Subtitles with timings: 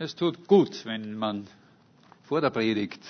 [0.00, 1.48] Es tut gut, wenn man
[2.22, 3.04] vor der Predigt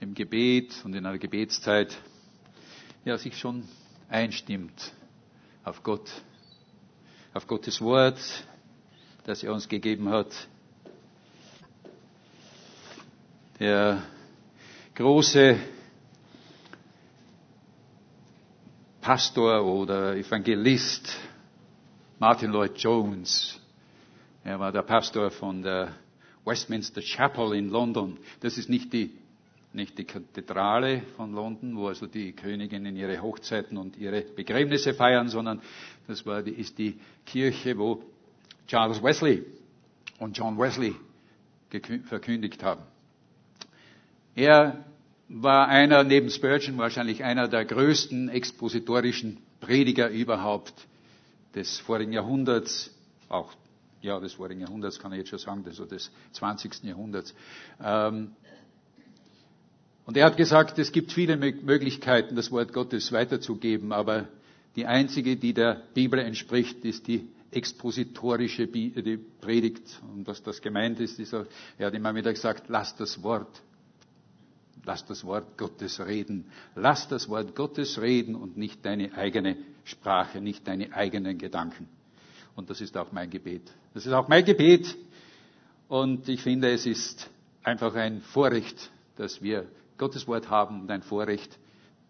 [0.00, 1.96] im Gebet und in einer Gebetszeit
[3.04, 3.68] ja, sich schon
[4.08, 4.92] einstimmt
[5.62, 6.10] auf Gott,
[7.32, 8.18] auf Gottes Wort,
[9.26, 10.48] das er uns gegeben hat.
[13.60, 14.02] Der
[14.96, 15.56] große
[19.02, 21.16] Pastor oder Evangelist
[22.18, 23.60] Martin Lloyd Jones
[24.46, 25.92] er war der Pastor von der
[26.44, 28.16] Westminster Chapel in London.
[28.40, 29.10] Das ist nicht die,
[29.72, 35.28] nicht die Kathedrale von London, wo also die Königinnen ihre Hochzeiten und ihre Begräbnisse feiern,
[35.28, 35.60] sondern
[36.06, 38.04] das war die, ist die Kirche, wo
[38.68, 39.44] Charles Wesley
[40.20, 40.94] und John Wesley
[42.04, 42.82] verkündigt haben.
[44.36, 44.84] Er
[45.28, 50.86] war einer, neben Spurgeon wahrscheinlich einer der größten expositorischen Prediger überhaupt
[51.56, 52.94] des vorigen Jahrhunderts,
[53.28, 53.52] auch
[54.06, 56.84] ja, des vorigen Jahrhunderts kann ich jetzt schon sagen, also des 20.
[56.84, 57.34] Jahrhunderts.
[57.82, 58.32] Ähm,
[60.06, 64.28] und er hat gesagt, es gibt viele Möglichkeiten, das Wort Gottes weiterzugeben, aber
[64.76, 70.00] die einzige, die der Bibel entspricht, ist die expositorische Predigt.
[70.14, 71.46] Und was das gemeint ist, ist, er
[71.86, 73.62] hat immer wieder gesagt, lass das Wort,
[74.84, 76.44] lass das Wort Gottes reden.
[76.76, 81.88] Lass das Wort Gottes reden und nicht deine eigene Sprache, nicht deine eigenen Gedanken.
[82.56, 83.70] Und das ist auch mein Gebet.
[83.94, 84.96] Das ist auch mein Gebet.
[85.88, 87.30] Und ich finde, es ist
[87.62, 89.66] einfach ein Vorrecht, dass wir
[89.98, 91.56] Gottes Wort haben und ein Vorrecht,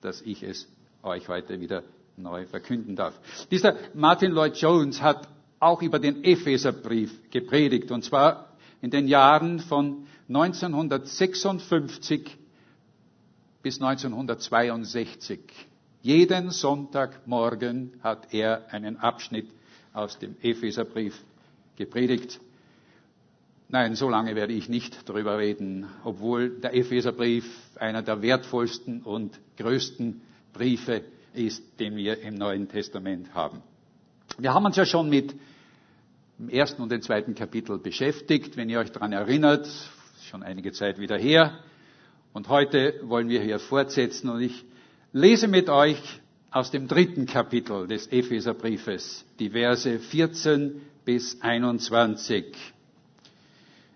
[0.00, 0.66] dass ich es
[1.02, 1.82] euch heute wieder
[2.16, 3.14] neu verkünden darf.
[3.50, 9.60] Dieser Martin Lloyd Jones hat auch über den Epheserbrief gepredigt, und zwar in den Jahren
[9.60, 12.36] von 1956
[13.62, 15.40] bis 1962.
[16.02, 19.48] Jeden Sonntagmorgen hat er einen Abschnitt
[19.96, 21.18] aus dem Epheserbrief
[21.76, 22.40] gepredigt.
[23.68, 27.44] Nein, so lange werde ich nicht darüber reden, obwohl der Epheserbrief
[27.76, 30.20] einer der wertvollsten und größten
[30.52, 31.02] Briefe
[31.34, 33.62] ist, den wir im Neuen Testament haben.
[34.38, 35.34] Wir haben uns ja schon mit
[36.38, 39.68] dem ersten und dem zweiten Kapitel beschäftigt, wenn ihr euch daran erinnert,
[40.30, 41.58] schon einige Zeit wieder her.
[42.32, 44.64] Und heute wollen wir hier fortsetzen und ich
[45.12, 46.20] lese mit euch
[46.56, 52.46] aus dem dritten Kapitel des Epheserbriefes, die Verse 14 bis 21.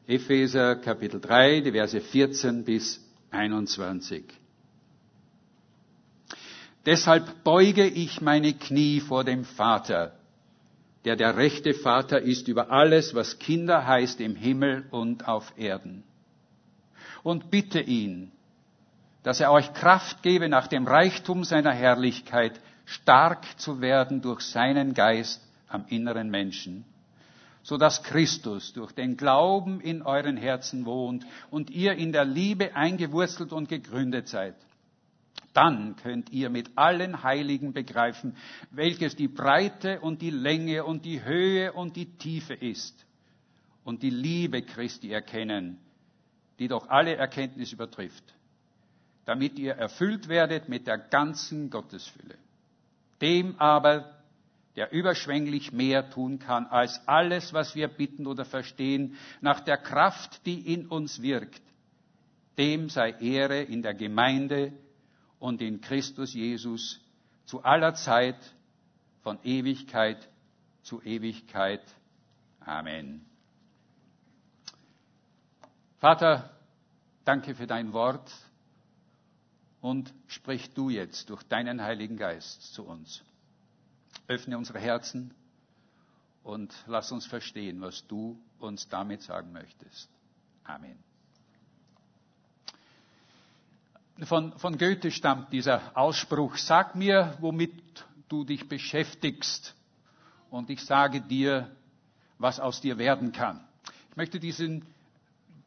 [0.07, 3.01] Epheser Kapitel 3, die Verse 14 bis
[3.31, 4.25] 21.
[6.85, 10.19] Deshalb beuge ich meine Knie vor dem Vater,
[11.07, 16.05] der der rechte Vater ist über alles, was Kinder heißt im Himmel und auf Erden.
[17.23, 18.33] Und bitte ihn,
[19.23, 24.95] dass er euch Kraft gebe, nach dem Reichtum seiner Herrlichkeit stark zu werden durch seinen
[24.95, 26.85] Geist am inneren Menschen,
[27.63, 32.75] so dass Christus durch den Glauben in euren Herzen wohnt und ihr in der Liebe
[32.75, 34.57] eingewurzelt und gegründet seid.
[35.53, 38.37] Dann könnt ihr mit allen Heiligen begreifen,
[38.71, 43.05] welches die Breite und die Länge und die Höhe und die Tiefe ist
[43.85, 45.79] und die Liebe Christi erkennen,
[46.59, 48.35] die doch alle Erkenntnis übertrifft
[49.31, 52.37] damit ihr erfüllt werdet mit der ganzen Gottesfülle.
[53.21, 54.21] Dem aber,
[54.75, 60.45] der überschwänglich mehr tun kann als alles, was wir bitten oder verstehen, nach der Kraft,
[60.47, 61.63] die in uns wirkt,
[62.59, 64.73] dem sei Ehre in der Gemeinde
[65.39, 67.01] und in Christus Jesus
[67.45, 68.53] zu aller Zeit,
[69.23, 70.29] von Ewigkeit
[70.83, 71.85] zu Ewigkeit.
[72.59, 73.25] Amen.
[75.99, 76.51] Vater,
[77.25, 78.29] danke für dein Wort
[79.81, 83.23] und sprich du jetzt durch deinen Heiligen Geist zu uns.
[84.29, 85.35] Öffne unsere Herzen
[86.43, 90.09] und lass uns verstehen, was du uns damit sagen möchtest.
[90.65, 90.99] Amen.
[94.23, 97.73] Von, von Goethe stammt dieser Ausspruch, sag mir, womit
[98.29, 99.75] du dich beschäftigst
[100.51, 101.75] und ich sage dir,
[102.39, 103.67] was aus dir werden kann.
[104.11, 104.85] Ich möchte diesen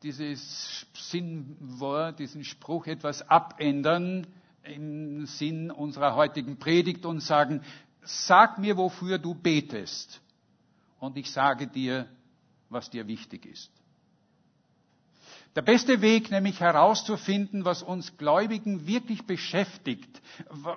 [0.04, 4.28] dieses Sinnwort, diesen Spruch etwas abändern
[4.64, 7.62] im Sinn unserer heutigen Predigt und sagen,
[8.02, 10.22] sag mir, wofür du betest
[11.00, 12.08] und ich sage dir,
[12.70, 13.72] was dir wichtig ist.
[15.56, 20.22] Der beste Weg, nämlich herauszufinden, was uns Gläubigen wirklich beschäftigt,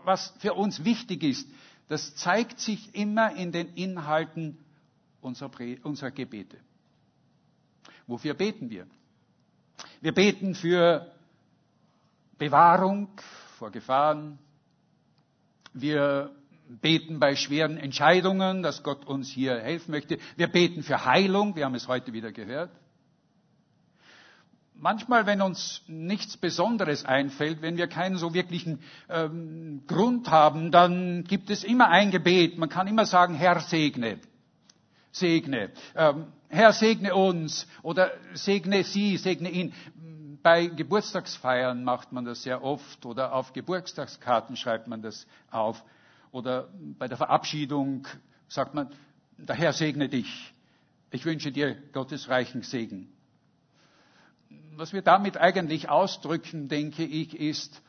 [0.05, 1.49] was für uns wichtig ist,
[1.89, 4.59] das zeigt sich immer in den Inhalten
[5.21, 6.59] unserer, Gebete.
[8.07, 8.87] Wofür beten wir?
[10.01, 11.11] Wir beten für
[12.39, 13.09] Bewahrung
[13.59, 14.39] vor Gefahren.
[15.73, 16.31] Wir
[16.69, 20.19] beten bei schweren Entscheidungen, dass Gott uns hier helfen möchte.
[20.37, 22.71] Wir beten für Heilung, wir haben es heute wieder gehört.
[24.79, 31.25] manchmal, wenn uns nichts Besonderes einfällt, wenn wir keinen so wirklichen ähm, Grund haben, dann
[31.25, 32.59] gibt es immer ein Gebet.
[32.59, 34.19] Man kann immer sagen, Herr segne,
[35.13, 39.73] segne, ähm, Herr segne uns oder segne sie, segne ihn.
[40.43, 45.83] Bei Geburtstagsfeiern macht man das sehr oft oder auf Geburtstagskarten schreibt man das auf
[46.31, 48.07] oder bei der Verabschiedung
[48.49, 48.91] sagt man,
[49.39, 50.53] der Herr segne dich.
[51.11, 53.13] Ich wünsche dir Gottes reichen Segen
[54.77, 57.83] was wir damit eigentlich ausdrücken, denke ich, ist,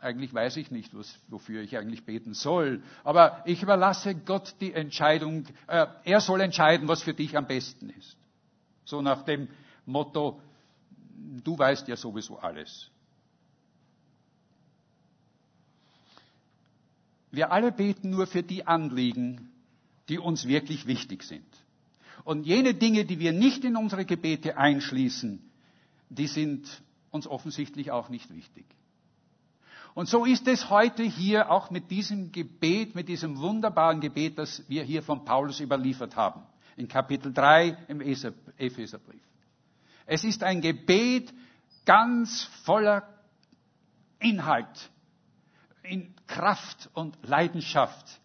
[0.00, 4.72] eigentlich weiß ich nicht, was, wofür ich eigentlich beten soll, aber ich überlasse Gott die
[4.72, 8.16] Entscheidung, äh, er soll entscheiden, was für dich am besten ist.
[8.84, 9.48] So nach dem
[9.84, 10.40] Motto,
[11.44, 12.90] du weißt ja sowieso alles.
[17.30, 19.52] Wir alle beten nur für die Anliegen,
[20.08, 21.46] die uns wirklich wichtig sind.
[22.24, 25.40] Und jene Dinge, die wir nicht in unsere Gebete einschließen,
[26.08, 26.66] die sind
[27.10, 28.66] uns offensichtlich auch nicht wichtig.
[29.94, 34.62] Und so ist es heute hier auch mit diesem Gebet, mit diesem wunderbaren Gebet, das
[34.68, 36.42] wir hier von Paulus überliefert haben,
[36.76, 39.22] in Kapitel 3 im Epheserbrief.
[40.06, 41.32] Es ist ein Gebet
[41.84, 43.08] ganz voller
[44.20, 44.90] Inhalt,
[45.82, 48.20] in Kraft und Leidenschaft,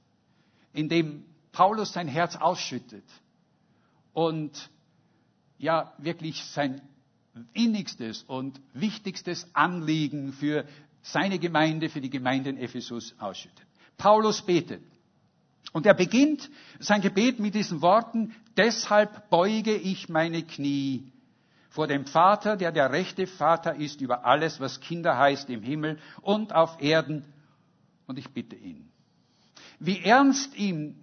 [0.74, 3.06] in dem Paulus sein Herz ausschüttet
[4.14, 4.70] und
[5.58, 6.82] ja wirklich sein
[7.54, 10.66] innigstes und wichtigstes Anliegen für
[11.06, 13.66] seine Gemeinde, für die Gemeinde in Ephesus ausschüttet.
[13.96, 14.82] Paulus betet.
[15.72, 16.50] Und er beginnt
[16.80, 21.12] sein Gebet mit diesen Worten, deshalb beuge ich meine Knie
[21.70, 26.00] vor dem Vater, der der rechte Vater ist über alles, was Kinder heißt im Himmel
[26.22, 27.24] und auf Erden.
[28.08, 28.90] Und ich bitte ihn.
[29.80, 30.96] Wie ernst ihm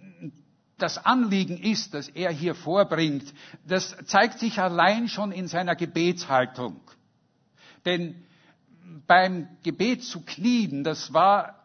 [0.77, 3.33] das Anliegen ist, das er hier vorbringt,
[3.65, 6.81] das zeigt sich allein schon in seiner Gebetshaltung.
[7.85, 8.25] Denn
[9.07, 11.55] beim Gebet zu knien, das war,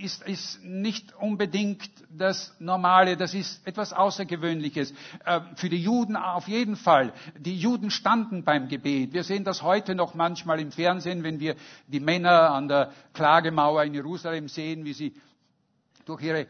[0.00, 4.92] ist, ist nicht unbedingt das Normale, das ist etwas Außergewöhnliches.
[5.24, 7.12] Äh, für die Juden auf jeden Fall.
[7.38, 9.12] Die Juden standen beim Gebet.
[9.12, 11.56] Wir sehen das heute noch manchmal im Fernsehen, wenn wir
[11.86, 15.14] die Männer an der Klagemauer in Jerusalem sehen, wie sie
[16.04, 16.46] durch ihre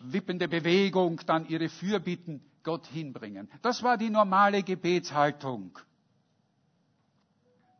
[0.00, 3.48] wippende Bewegung dann ihre Fürbitten Gott hinbringen.
[3.62, 5.78] Das war die normale Gebetshaltung.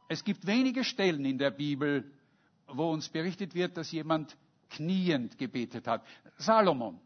[0.09, 2.11] Es gibt wenige Stellen in der Bibel,
[2.67, 4.37] wo uns berichtet wird, dass jemand
[4.71, 6.05] kniend gebetet hat.
[6.39, 6.99] Salomon.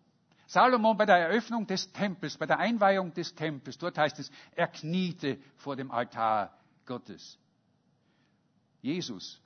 [0.47, 4.69] Salomon bei der Eröffnung des Tempels, bei der Einweihung des Tempels, dort heißt es, er
[4.69, 7.39] kniete vor dem Altar Gottes.
[8.83, 9.41] Jesus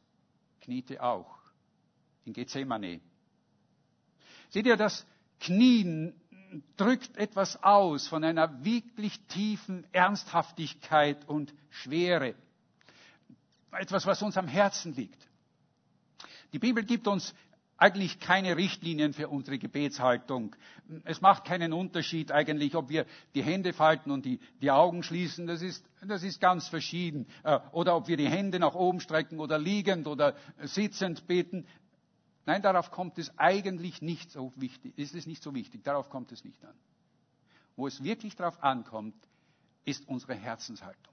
[0.61, 1.39] kniete auch
[2.25, 3.01] in Gethsemane.
[4.49, 5.07] Seht ihr, das
[5.41, 6.15] Knien
[6.77, 12.35] drückt etwas aus von einer wirklich tiefen Ernsthaftigkeit und Schwere.
[13.79, 15.27] Etwas, was uns am Herzen liegt.
[16.53, 17.35] Die Bibel gibt uns
[17.79, 20.57] eigentlich keine Richtlinien für unsere Gebetshaltung.
[21.05, 25.47] Es macht keinen Unterschied eigentlich, ob wir die Hände falten und die, die Augen schließen.
[25.47, 27.27] Das ist, das ist ganz verschieden.
[27.45, 31.67] Äh, oder ob wir die Hände nach oben strecken oder liegend oder sitzend beten.
[32.47, 36.31] Nein, darauf kommt es eigentlich nicht so wichtig, ist es nicht so wichtig, darauf kommt
[36.31, 36.75] es nicht an.
[37.75, 39.17] Wo es wirklich darauf ankommt,
[39.85, 41.13] ist unsere Herzenshaltung.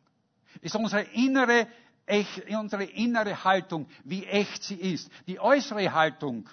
[0.62, 1.68] Ist unsere innere,
[2.06, 5.10] echt, unsere innere Haltung, wie echt sie ist.
[5.28, 6.50] Die äußere Haltung,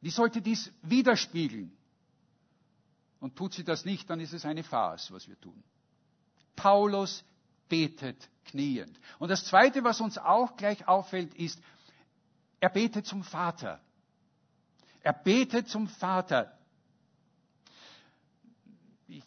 [0.00, 1.72] die sollte dies widerspiegeln.
[3.20, 5.62] Und tut sie das nicht, dann ist es eine Farce, was wir tun.
[6.56, 7.22] Paulus
[7.68, 8.98] betet kniend.
[9.18, 11.60] Und das Zweite, was uns auch gleich auffällt, ist,
[12.60, 13.80] er betet zum Vater.
[15.02, 16.58] Er betet zum Vater.
[19.08, 19.24] Ich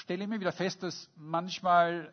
[0.00, 2.12] stelle immer wieder fest, dass manchmal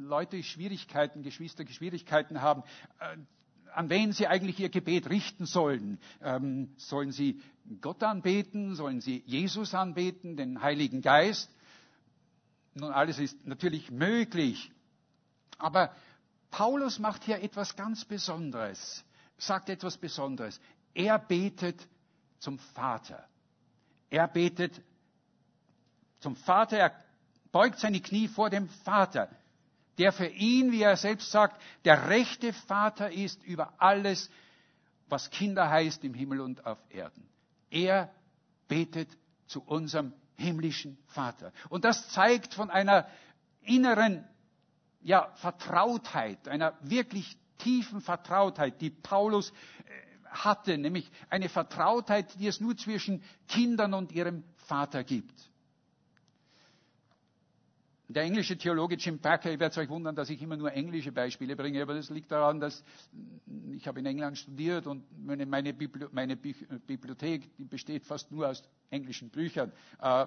[0.00, 2.62] Leute Schwierigkeiten, Geschwister Schwierigkeiten haben,
[2.98, 3.16] äh,
[3.72, 5.98] an wen sie eigentlich ihr Gebet richten sollen.
[6.22, 7.40] Ähm, sollen sie
[7.80, 8.74] Gott anbeten?
[8.74, 11.50] Sollen sie Jesus anbeten, den Heiligen Geist?
[12.74, 14.72] Nun, alles ist natürlich möglich.
[15.58, 15.94] Aber
[16.50, 19.04] Paulus macht hier etwas ganz Besonderes
[19.40, 20.60] sagt etwas Besonderes.
[20.94, 21.86] Er betet
[22.38, 23.26] zum Vater.
[24.10, 24.80] Er betet
[26.20, 26.92] zum Vater, er
[27.52, 29.30] beugt seine Knie vor dem Vater,
[30.00, 34.30] der für ihn, wie er selbst sagt, der rechte Vater ist über alles,
[35.10, 37.28] was Kinder heißt im Himmel und auf Erden.
[37.68, 38.10] Er
[38.66, 39.10] betet
[39.46, 41.52] zu unserem himmlischen Vater.
[41.68, 43.08] Und das zeigt von einer
[43.60, 44.26] inneren
[45.02, 49.52] ja, Vertrautheit, einer wirklich tiefen Vertrautheit, die Paulus äh,
[50.30, 55.50] hatte, nämlich eine Vertrautheit, die es nur zwischen Kindern und ihrem Vater gibt.
[58.14, 61.54] Der englische Theologe Jim Packer, ihr werdet euch wundern, dass ich immer nur englische Beispiele
[61.54, 62.82] bringe, aber das liegt daran, dass
[63.72, 69.30] ich habe in England studiert und meine, meine, Bibliothek, die besteht fast nur aus englischen
[69.30, 69.70] Büchern.
[70.00, 70.26] Äh,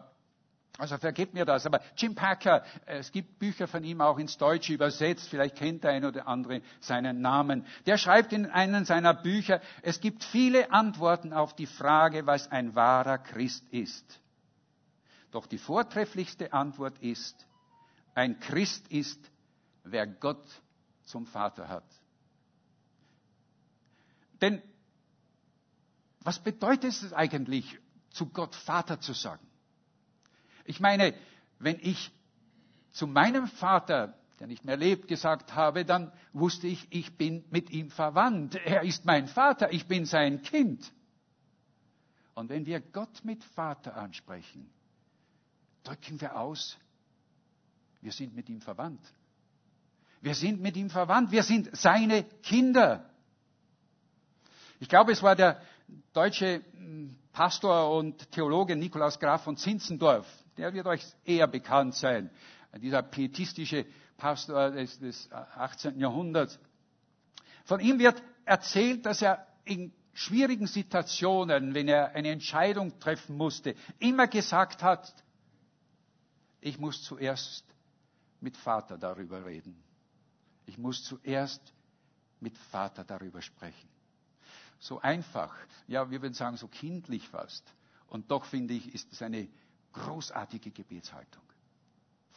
[0.78, 1.66] also vergebt mir das.
[1.66, 5.28] Aber Jim Packer, es gibt Bücher von ihm auch ins Deutsche übersetzt.
[5.28, 7.66] Vielleicht kennt der eine oder andere seinen Namen.
[7.86, 12.75] Der schreibt in einem seiner Bücher, es gibt viele Antworten auf die Frage, was ein
[12.75, 14.22] wahrer Christ ist.
[15.32, 17.46] Doch die vortrefflichste Antwort ist,
[18.15, 19.20] ein Christ ist,
[19.84, 20.46] wer Gott
[21.03, 21.86] zum Vater hat.
[24.41, 24.62] Denn
[26.22, 27.79] was bedeutet es eigentlich,
[28.10, 29.46] zu Gott Vater zu sagen?
[30.65, 31.13] Ich meine,
[31.60, 32.12] wenn ich
[32.91, 37.70] zu meinem Vater, der nicht mehr lebt, gesagt habe, dann wusste ich, ich bin mit
[37.70, 38.55] ihm verwandt.
[38.55, 40.91] Er ist mein Vater, ich bin sein Kind.
[42.36, 44.70] Und wenn wir Gott mit Vater ansprechen,
[45.84, 46.77] drücken wir aus,
[48.04, 49.02] wir sind mit ihm verwandt.
[50.22, 53.10] Wir sind mit ihm verwandt, wir sind seine Kinder.
[54.80, 55.62] Ich glaube, es war der
[56.12, 62.30] deutsche hm, Pastor und Theologe Nikolaus Graf von Zinzendorf, der wird euch eher bekannt sein.
[62.78, 63.86] Dieser pietistische
[64.18, 66.00] Pastor des, des 18.
[66.00, 66.60] Jahrhunderts.
[67.66, 73.76] Von ihm wird erzählt, dass er in schwierigen Situationen, wenn er eine Entscheidung treffen musste,
[74.00, 75.14] immer gesagt hat,
[76.62, 77.66] ich muss zuerst
[78.44, 79.82] mit Vater darüber reden.
[80.66, 81.74] Ich muss zuerst
[82.40, 83.90] mit Vater darüber sprechen.
[84.80, 85.56] So einfach,
[85.88, 87.64] ja, wir würden sagen, so kindlich fast.
[88.08, 89.48] Und doch finde ich, ist es eine
[89.94, 91.44] großartige Gebetshaltung.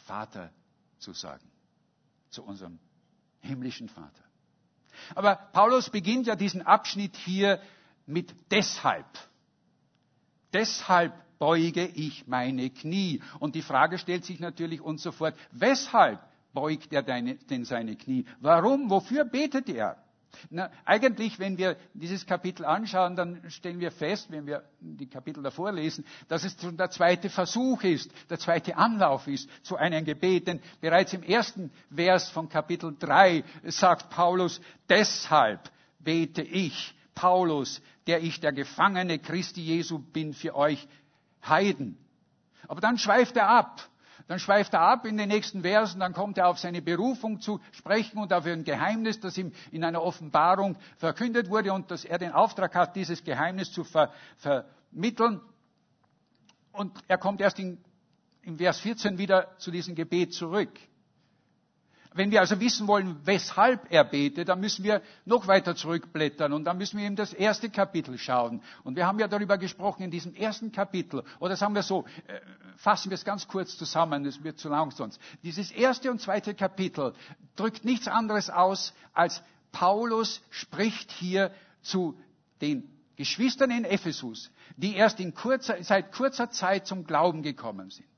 [0.06, 0.52] Vater
[0.98, 1.50] zu sagen.
[2.30, 2.78] Zu unserem
[3.40, 4.22] himmlischen Vater.
[5.14, 7.60] Aber Paulus beginnt ja diesen Abschnitt hier
[8.06, 9.06] mit deshalb.
[10.52, 13.22] Deshalb beuge ich meine Knie.
[13.38, 16.20] Und die Frage stellt sich natürlich und sofort, weshalb
[16.52, 18.24] beugt er denn seine Knie?
[18.40, 18.88] Warum?
[18.90, 19.96] Wofür betet er?
[20.50, 25.42] Na, eigentlich, wenn wir dieses Kapitel anschauen, dann stellen wir fest, wenn wir die Kapitel
[25.42, 30.04] davor lesen, dass es schon der zweite Versuch ist, der zweite Anlauf ist zu einem
[30.04, 30.46] Gebet.
[30.46, 38.22] Denn bereits im ersten Vers von Kapitel 3 sagt Paulus, deshalb bete ich, Paulus, der
[38.22, 40.86] ich der Gefangene Christi Jesu bin für euch
[41.48, 41.98] Heiden.
[42.68, 43.88] Aber dann schweift er ab
[44.28, 47.60] dann schweift er ab in den nächsten Versen, dann kommt er auf seine Berufung zu
[47.70, 52.18] sprechen und auf ein Geheimnis, das ihm in einer Offenbarung verkündet wurde und dass er
[52.18, 55.40] den Auftrag hat, dieses Geheimnis zu ver vermitteln.
[56.72, 57.78] Und er kommt erst in,
[58.42, 60.72] im Vers 14 wieder zu diesem Gebet zurück.
[62.16, 66.64] Wenn wir also wissen wollen, weshalb er betet, dann müssen wir noch weiter zurückblättern und
[66.64, 68.62] dann müssen wir in das erste Kapitel schauen.
[68.84, 72.40] Und wir haben ja darüber gesprochen in diesem ersten Kapitel, oder sagen wir so, äh,
[72.78, 75.20] fassen wir es ganz kurz zusammen, es wird zu lang sonst.
[75.42, 77.12] Dieses erste und zweite Kapitel
[77.54, 81.50] drückt nichts anderes aus, als Paulus spricht hier
[81.82, 82.18] zu
[82.62, 88.08] den Geschwistern in Ephesus, die erst in kurzer, seit kurzer Zeit zum Glauben gekommen sind,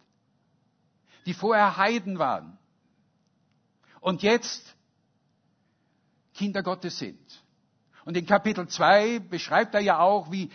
[1.26, 2.59] die vorher Heiden waren
[4.00, 4.76] und jetzt
[6.35, 7.19] Kinder Gottes sind.
[8.05, 10.50] Und in Kapitel 2 beschreibt er ja auch, wie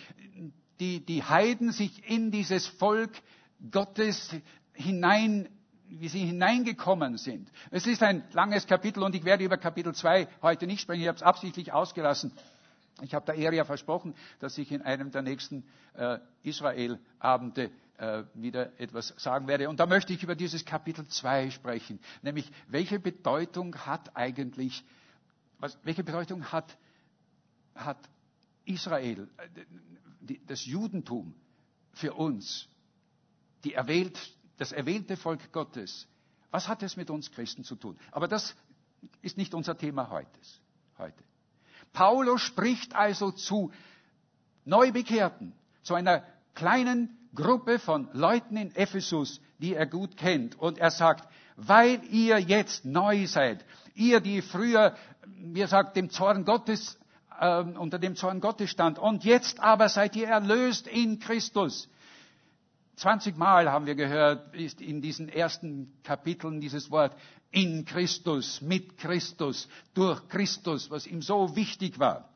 [0.79, 3.11] die, die Heiden sich in dieses Volk
[3.71, 4.35] Gottes
[4.73, 5.47] hinein,
[5.87, 7.51] wie sie hineingekommen sind.
[7.69, 11.01] Es ist ein langes Kapitel und ich werde über Kapitel 2 heute nicht sprechen.
[11.01, 12.31] Ich habe es absichtlich ausgelassen.
[13.01, 15.63] Ich habe der Eria versprochen, dass ich in einem der nächsten
[15.95, 19.69] äh, Israel-Abende äh, wieder etwas sagen werde.
[19.69, 24.83] Und da möchte ich über dieses Kapitel 2 sprechen, nämlich welche Bedeutung hat eigentlich,
[25.59, 26.77] was, welche Bedeutung hat,
[27.75, 27.97] hat
[28.65, 31.35] Israel, äh, das Judentum
[31.93, 32.67] für uns,
[33.63, 34.17] die erwählt,
[34.57, 36.07] das erwählte Volk Gottes.
[36.51, 37.97] Was hat es mit uns Christen zu tun?
[38.11, 38.55] Aber das
[39.21, 40.29] ist nicht unser Thema heute.
[40.97, 41.23] heute.
[41.91, 43.71] Paulus spricht also zu
[44.65, 50.59] Neubekehrten, zu einer kleinen Gruppe von Leuten in Ephesus, die er gut kennt.
[50.59, 56.09] Und er sagt, weil ihr jetzt neu seid, ihr, die früher, wie er sagt, dem
[56.09, 56.97] Zorn Gottes,
[57.39, 61.89] äh, unter dem Zorn Gottes stand, und jetzt aber seid ihr erlöst in Christus.
[62.97, 67.15] 20 Mal haben wir gehört, ist in diesen ersten Kapiteln dieses Wort
[67.51, 72.29] in Christus, mit Christus, durch Christus, was ihm so wichtig war.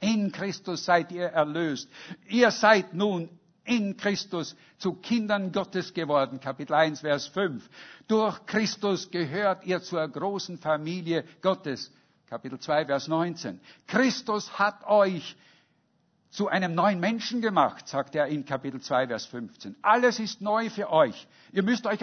[0.00, 1.88] In Christus seid ihr erlöst.
[2.28, 3.28] Ihr seid nun
[3.64, 6.40] in Christus zu Kindern Gottes geworden.
[6.40, 7.68] Kapitel 1, Vers 5.
[8.08, 11.92] Durch Christus gehört ihr zur großen Familie Gottes.
[12.28, 13.60] Kapitel 2, Vers 19.
[13.86, 15.36] Christus hat euch
[16.30, 19.76] zu einem neuen Menschen gemacht, sagt er in Kapitel 2, Vers 15.
[19.82, 21.26] Alles ist neu für euch.
[21.52, 22.02] Ihr müsst euch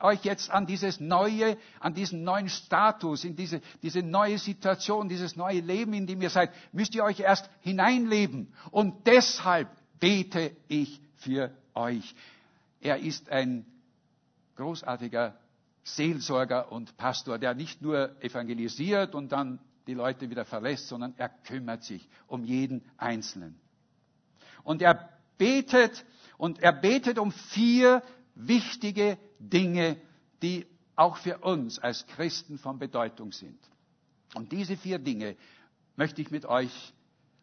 [0.00, 5.36] euch jetzt an dieses neue, an diesen neuen Status, in diese, diese neue Situation, dieses
[5.36, 8.52] neue Leben, in dem ihr seid, müsst ihr euch erst hineinleben.
[8.70, 9.68] Und deshalb
[10.00, 12.14] bete ich für euch.
[12.80, 13.66] Er ist ein
[14.56, 15.38] großartiger
[15.84, 21.28] Seelsorger und Pastor, der nicht nur evangelisiert und dann die Leute wieder verlässt, sondern er
[21.28, 23.58] kümmert sich um jeden Einzelnen.
[24.62, 26.04] Und er betet
[26.36, 28.02] und er betet um vier
[28.34, 29.96] wichtige Dinge,
[30.42, 30.66] die
[30.96, 33.58] auch für uns als Christen von Bedeutung sind.
[34.34, 35.36] Und diese vier Dinge
[35.96, 36.92] möchte ich mit euch,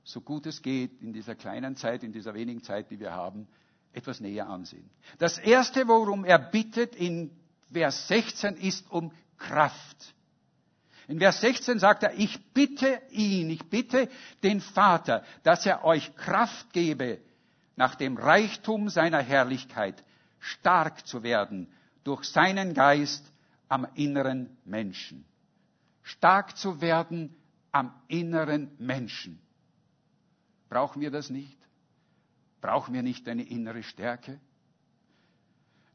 [0.07, 3.45] so gut es geht, in dieser kleinen Zeit, in dieser wenigen Zeit, die wir haben,
[3.91, 4.89] etwas näher ansehen.
[5.17, 7.29] Das erste, worum er bittet in
[7.73, 10.13] Vers 16, ist um Kraft.
[11.09, 14.09] In Vers 16 sagt er, ich bitte ihn, ich bitte
[14.43, 17.19] den Vater, dass er euch Kraft gebe,
[17.75, 20.03] nach dem Reichtum seiner Herrlichkeit
[20.39, 21.67] stark zu werden
[22.05, 23.29] durch seinen Geist
[23.67, 25.25] am inneren Menschen.
[26.01, 27.35] Stark zu werden
[27.71, 29.39] am inneren Menschen.
[30.69, 31.57] Brauchen wir das nicht?
[32.61, 34.39] Brauchen wir nicht eine innere Stärke?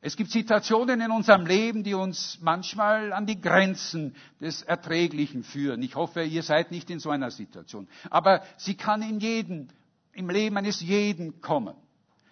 [0.05, 5.81] Es gibt Situationen in unserem Leben, die uns manchmal an die Grenzen des Erträglichen führen.
[5.83, 7.87] Ich hoffe, ihr seid nicht in so einer Situation.
[8.11, 9.69] Aber sie kann in jedem
[10.13, 11.75] im Leben eines jeden kommen.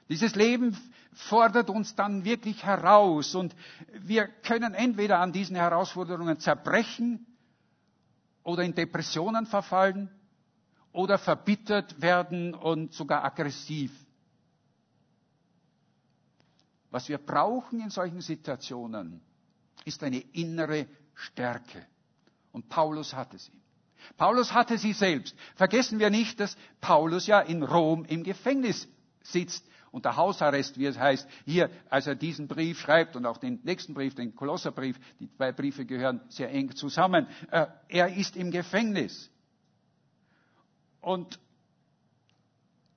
[0.09, 0.77] Dieses Leben
[1.13, 3.55] fordert uns dann wirklich heraus und
[4.01, 7.25] wir können entweder an diesen Herausforderungen zerbrechen
[8.43, 10.11] oder in Depressionen verfallen
[10.93, 13.93] oder verbittert werden und sogar aggressiv.
[16.91, 19.21] Was wir brauchen in solchen Situationen
[19.85, 21.87] ist eine innere Stärke.
[22.53, 23.53] Und Paulus hatte sie.
[24.17, 25.37] Paulus hatte sie selbst.
[25.55, 28.89] Vergessen wir nicht, dass Paulus ja in Rom im Gefängnis
[29.23, 33.61] sitzt, unter Hausarrest, wie es heißt, hier, als er diesen Brief schreibt und auch den
[33.65, 37.27] nächsten Brief, den Kolosserbrief, die zwei Briefe gehören sehr eng zusammen.
[37.51, 39.31] Äh, er ist im Gefängnis.
[41.01, 41.39] Und,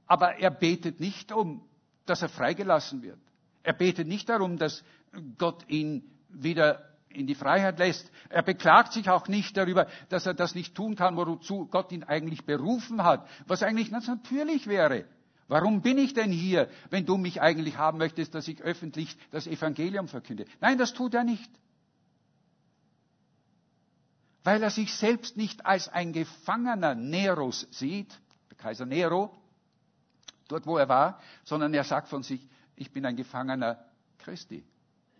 [0.06, 1.63] aber er betet nicht um,
[2.06, 3.19] dass er freigelassen wird.
[3.63, 4.84] Er betet nicht darum, dass
[5.38, 8.12] Gott ihn wieder in die Freiheit lässt.
[8.30, 12.04] Er beklagt sich auch nicht darüber, dass er das nicht tun kann, wozu Gott ihn
[12.04, 15.06] eigentlich berufen hat, was eigentlich ganz natürlich wäre.
[15.47, 19.45] Warum bin ich denn hier, wenn du mich eigentlich haben möchtest, dass ich öffentlich das
[19.45, 20.45] Evangelium verkünde?
[20.62, 21.51] Nein, das tut er nicht.
[24.43, 29.36] Weil er sich selbst nicht als ein Gefangener Neros sieht, der Kaiser Nero,
[30.47, 33.86] dort wo er war, sondern er sagt von sich, ich bin ein Gefangener
[34.19, 34.65] Christi.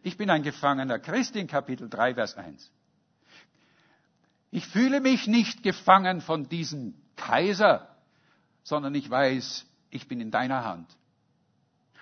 [0.02, 2.72] Ich bin ein Gefangener Christi in Kapitel 3, Vers 1.
[4.52, 7.88] Ich fühle mich nicht gefangen von diesem Kaiser,
[8.64, 10.88] sondern ich weiß, ich bin in deiner Hand.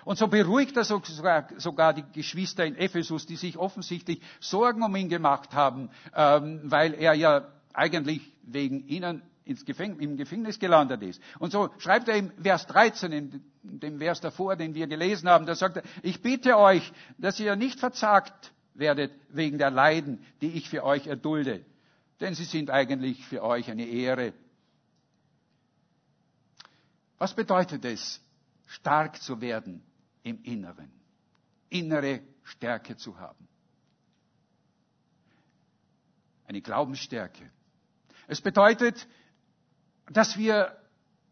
[0.05, 5.09] Und so beruhigt er sogar, die Geschwister in Ephesus, die sich offensichtlich Sorgen um ihn
[5.09, 11.21] gemacht haben, ähm, weil er ja eigentlich wegen ihnen ins Gefäng im Gefängnis gelandet ist.
[11.39, 15.45] Und so schreibt er im Vers 13, in dem Vers davor, den wir gelesen haben,
[15.45, 20.51] da sagt er, ich bitte euch, dass ihr nicht verzagt werdet wegen der Leiden, die
[20.51, 21.63] ich für euch erdulde.
[22.19, 24.33] Denn sie sind eigentlich für euch eine Ehre.
[27.17, 28.21] Was bedeutet es,
[28.67, 29.83] stark zu werden
[30.23, 30.91] im Inneren?
[31.69, 33.47] Innere Stärke zu haben.
[36.47, 37.49] Eine Glaubensstärke.
[38.27, 39.07] Es bedeutet,
[40.09, 40.77] dass wir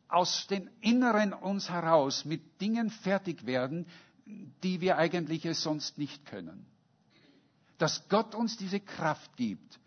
[0.08, 3.86] aus den Inneren uns heraus mit Dingen fertig werden,
[4.63, 6.65] die wir eigentlich es sonst nicht können.
[7.78, 9.80] Dass Gott uns diese Kraft gibt,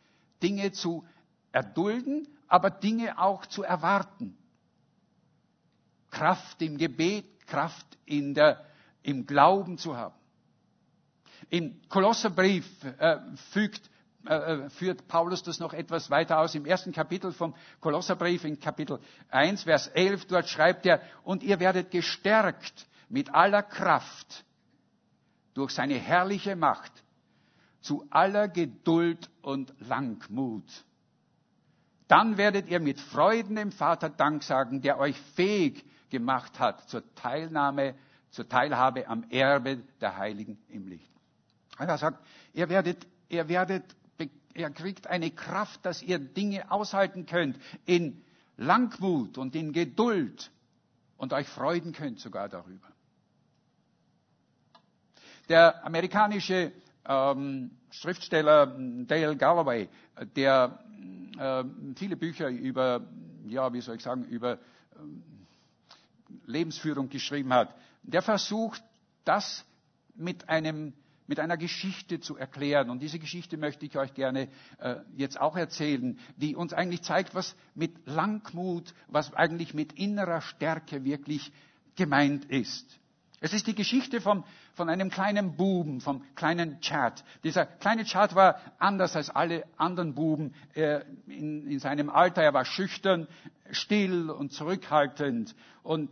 [0.42, 1.06] Dinge zu
[1.52, 4.36] erdulden, aber Dinge auch zu erwarten.
[6.10, 8.64] Kraft im Gebet, Kraft in der,
[9.02, 10.14] im Glauben zu haben.
[11.50, 12.66] Im Kolosserbrief
[12.98, 13.18] äh,
[13.50, 13.90] fügt
[14.26, 16.54] äh, äh, führt Paulus das noch etwas weiter aus.
[16.54, 21.58] Im ersten Kapitel vom Kolosserbrief, in Kapitel 1, Vers 11, dort schreibt er, und ihr
[21.58, 24.44] werdet gestärkt mit aller Kraft
[25.54, 26.92] durch seine herrliche Macht
[27.80, 30.84] zu aller Geduld und Langmut.
[32.06, 37.02] Dann werdet ihr mit Freuden dem Vater Dank sagen, der euch fähig gemacht hat zur
[37.16, 37.96] Teilnahme,
[38.32, 41.10] zur Teilhabe am Erbe der Heiligen im Licht.
[41.78, 42.18] Er sagt,
[42.52, 43.84] ihr werdet, ihr werdet
[44.54, 48.22] er kriegt eine Kraft, dass ihr Dinge aushalten könnt in
[48.56, 50.50] Langmut und in Geduld
[51.16, 52.88] und euch freuen könnt sogar darüber.
[55.48, 56.72] Der amerikanische
[57.04, 58.66] ähm, Schriftsteller
[59.06, 59.88] Dale Galloway,
[60.36, 60.78] der
[61.38, 61.64] äh,
[61.96, 63.06] viele Bücher über,
[63.46, 64.58] ja, wie soll ich sagen, über äh,
[66.46, 68.82] Lebensführung geschrieben hat, der versucht,
[69.24, 69.64] das
[70.14, 70.92] mit einem
[71.26, 72.90] mit einer Geschichte zu erklären.
[72.90, 77.34] Und diese Geschichte möchte ich euch gerne äh, jetzt auch erzählen, die uns eigentlich zeigt,
[77.34, 81.52] was mit Langmut, was eigentlich mit innerer Stärke wirklich
[81.96, 82.98] gemeint ist.
[83.40, 87.24] Es ist die Geschichte vom, von einem kleinen Buben, vom kleinen Chad.
[87.42, 92.42] Dieser kleine Chad war anders als alle anderen Buben in, in seinem Alter.
[92.42, 93.26] Er war schüchtern,
[93.72, 95.56] still und zurückhaltend.
[95.82, 96.10] Und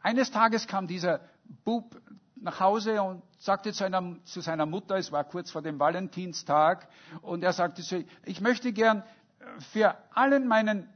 [0.00, 1.20] eines Tages kam dieser
[1.64, 2.00] Bub
[2.36, 6.88] nach Hause und sagte zu, einer, zu seiner Mutter, es war kurz vor dem Valentinstag,
[7.22, 9.02] und er sagte zu ihr, ich möchte gern
[9.72, 10.88] für allen meinen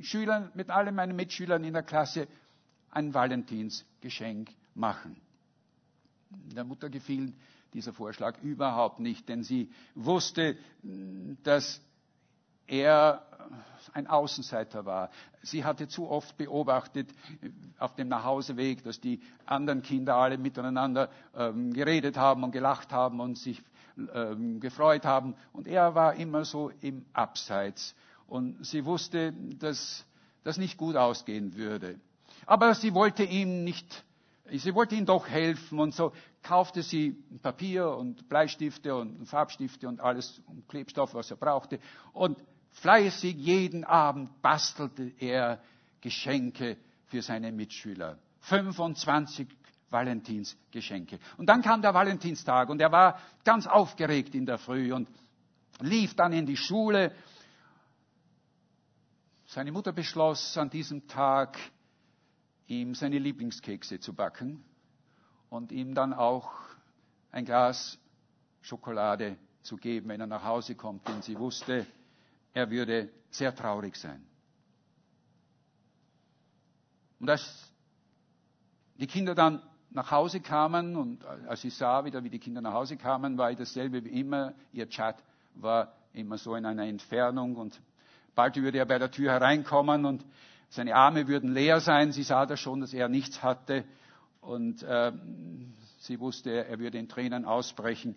[0.00, 2.28] Schülern, mit allen meinen Mitschülern in der Klasse
[2.90, 5.16] ein Valentinsgeschenk machen.
[6.30, 7.32] Der Mutter gefiel
[7.72, 10.56] dieser Vorschlag überhaupt nicht, denn sie wusste,
[11.42, 11.80] dass
[12.66, 13.22] er
[13.92, 15.10] ein Außenseiter war.
[15.42, 17.08] Sie hatte zu oft beobachtet
[17.78, 23.20] auf dem Nachhauseweg, dass die anderen Kinder alle miteinander ähm, geredet haben und gelacht haben
[23.20, 23.62] und sich
[24.14, 25.34] ähm, gefreut haben.
[25.52, 27.94] Und er war immer so im Abseits.
[28.26, 30.04] Und sie wusste, dass
[30.44, 31.98] das nicht gut ausgehen würde.
[32.44, 34.04] Aber sie wollte ihm nicht
[34.52, 40.00] Sie wollte ihm doch helfen und so kaufte sie Papier und Bleistifte und Farbstifte und
[40.00, 41.80] alles und Klebstoff, was er brauchte.
[42.12, 42.38] Und
[42.80, 45.62] fleißig jeden Abend bastelte er
[46.00, 48.18] Geschenke für seine Mitschüler.
[48.40, 49.48] 25
[49.90, 51.18] Valentinsgeschenke.
[51.36, 55.08] Und dann kam der Valentinstag und er war ganz aufgeregt in der Früh und
[55.80, 57.14] lief dann in die Schule.
[59.46, 61.58] Seine Mutter beschloss an diesem Tag,
[62.66, 64.64] ihm seine Lieblingskekse zu backen
[65.50, 66.50] und ihm dann auch
[67.30, 67.98] ein Glas
[68.60, 71.86] Schokolade zu geben, wenn er nach Hause kommt, denn sie wusste,
[72.56, 74.24] er würde sehr traurig sein.
[77.20, 77.70] Und als
[78.98, 82.72] die Kinder dann nach Hause kamen und als ich sah wieder, wie die Kinder nach
[82.72, 84.54] Hause kamen, war ich dasselbe wie immer.
[84.72, 85.22] Ihr Chat
[85.54, 87.78] war immer so in einer Entfernung und
[88.34, 90.24] bald würde er bei der Tür hereinkommen und
[90.70, 92.12] seine Arme würden leer sein.
[92.12, 93.84] Sie sah da schon, dass er nichts hatte.
[94.40, 95.12] Und äh,
[95.98, 98.14] sie wusste, er würde in Tränen ausbrechen.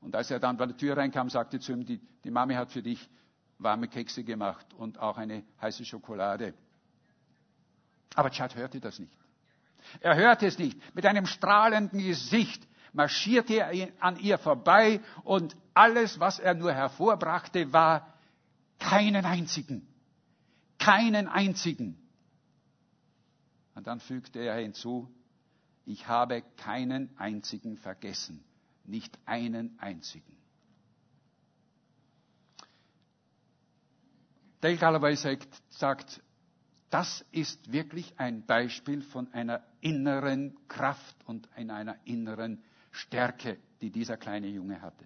[0.00, 2.72] Und als er dann bei der Tür reinkam, sagte zu ihm, die, die Mami hat
[2.72, 3.08] für dich
[3.58, 6.54] warme Kekse gemacht und auch eine heiße Schokolade.
[8.14, 9.16] Aber Chad hörte das nicht.
[10.00, 10.78] Er hörte es nicht.
[10.94, 17.72] Mit einem strahlenden Gesicht marschierte er an ihr vorbei und alles, was er nur hervorbrachte,
[17.72, 18.14] war
[18.78, 19.86] keinen einzigen
[20.86, 21.96] keinen einzigen.
[23.74, 25.12] Und dann fügte er hinzu,
[25.84, 28.44] ich habe keinen einzigen vergessen,
[28.84, 30.35] nicht einen einzigen.
[34.60, 36.22] Dale Galloway sagt, sagt,
[36.90, 44.16] das ist wirklich ein Beispiel von einer inneren Kraft und einer inneren Stärke, die dieser
[44.16, 45.04] kleine Junge hatte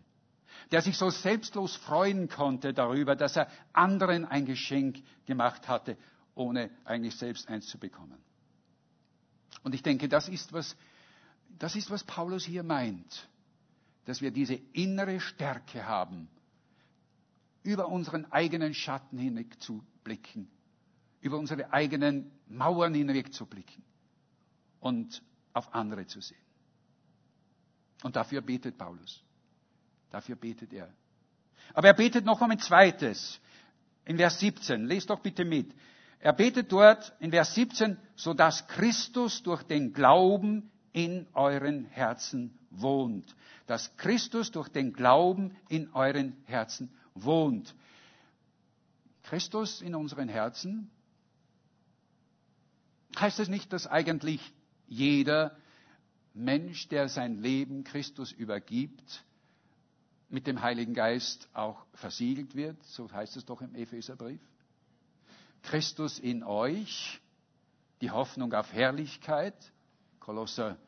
[0.70, 5.96] der sich so selbstlos freuen konnte darüber, dass er anderen ein Geschenk gemacht hatte,
[6.34, 8.18] ohne eigentlich selbst eins zu bekommen.
[9.62, 10.76] Und ich denke, das ist was,
[11.58, 13.28] das ist, was Paulus hier meint,
[14.04, 16.28] dass wir diese innere Stärke haben,
[17.62, 20.50] über unseren eigenen Schatten hinweg zu blicken,
[21.20, 23.82] über unsere eigenen Mauern hinweg zu blicken
[24.80, 26.38] und auf andere zu sehen.
[28.02, 29.22] Und dafür betet Paulus.
[30.10, 30.92] Dafür betet er.
[31.74, 33.40] Aber er betet noch um ein zweites.
[34.04, 34.86] In Vers 17.
[34.86, 35.72] Lest doch bitte mit.
[36.18, 42.58] Er betet dort in Vers 17, so dass Christus durch den Glauben in euren Herzen
[42.70, 43.34] wohnt.
[43.66, 47.74] Dass Christus durch den Glauben in euren Herzen wohnt.
[49.22, 50.90] Christus in unseren Herzen?
[53.18, 54.40] Heißt es nicht, dass eigentlich
[54.86, 55.56] jeder
[56.34, 59.24] Mensch, der sein Leben Christus übergibt,
[60.28, 64.40] mit dem Heiligen Geist auch versiegelt wird, so heißt es doch im Epheserbrief.
[65.62, 67.20] Christus in euch,
[68.00, 69.54] die Hoffnung auf Herrlichkeit,
[70.20, 70.78] Kolosser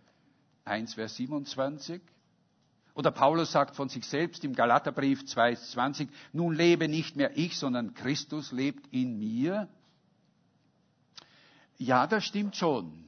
[0.65, 2.01] 1, Vers 27.
[2.95, 7.95] Oder Paulus sagt von sich selbst im Galaterbrief 2,20, nun lebe nicht mehr ich, sondern
[7.95, 9.69] Christus lebt in mir.
[11.79, 13.05] Ja, das stimmt schon.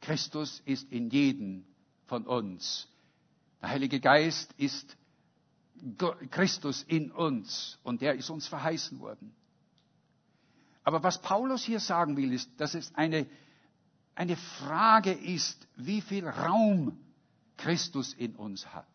[0.00, 1.64] Christus ist in jedem
[2.06, 2.88] von uns.
[3.62, 4.96] Der Heilige Geist ist
[6.30, 9.34] Christus in uns und der ist uns verheißen worden.
[10.84, 13.26] Aber was Paulus hier sagen will, ist, dass es eine,
[14.14, 16.96] eine Frage ist, wie viel Raum
[17.56, 18.86] Christus in uns hat.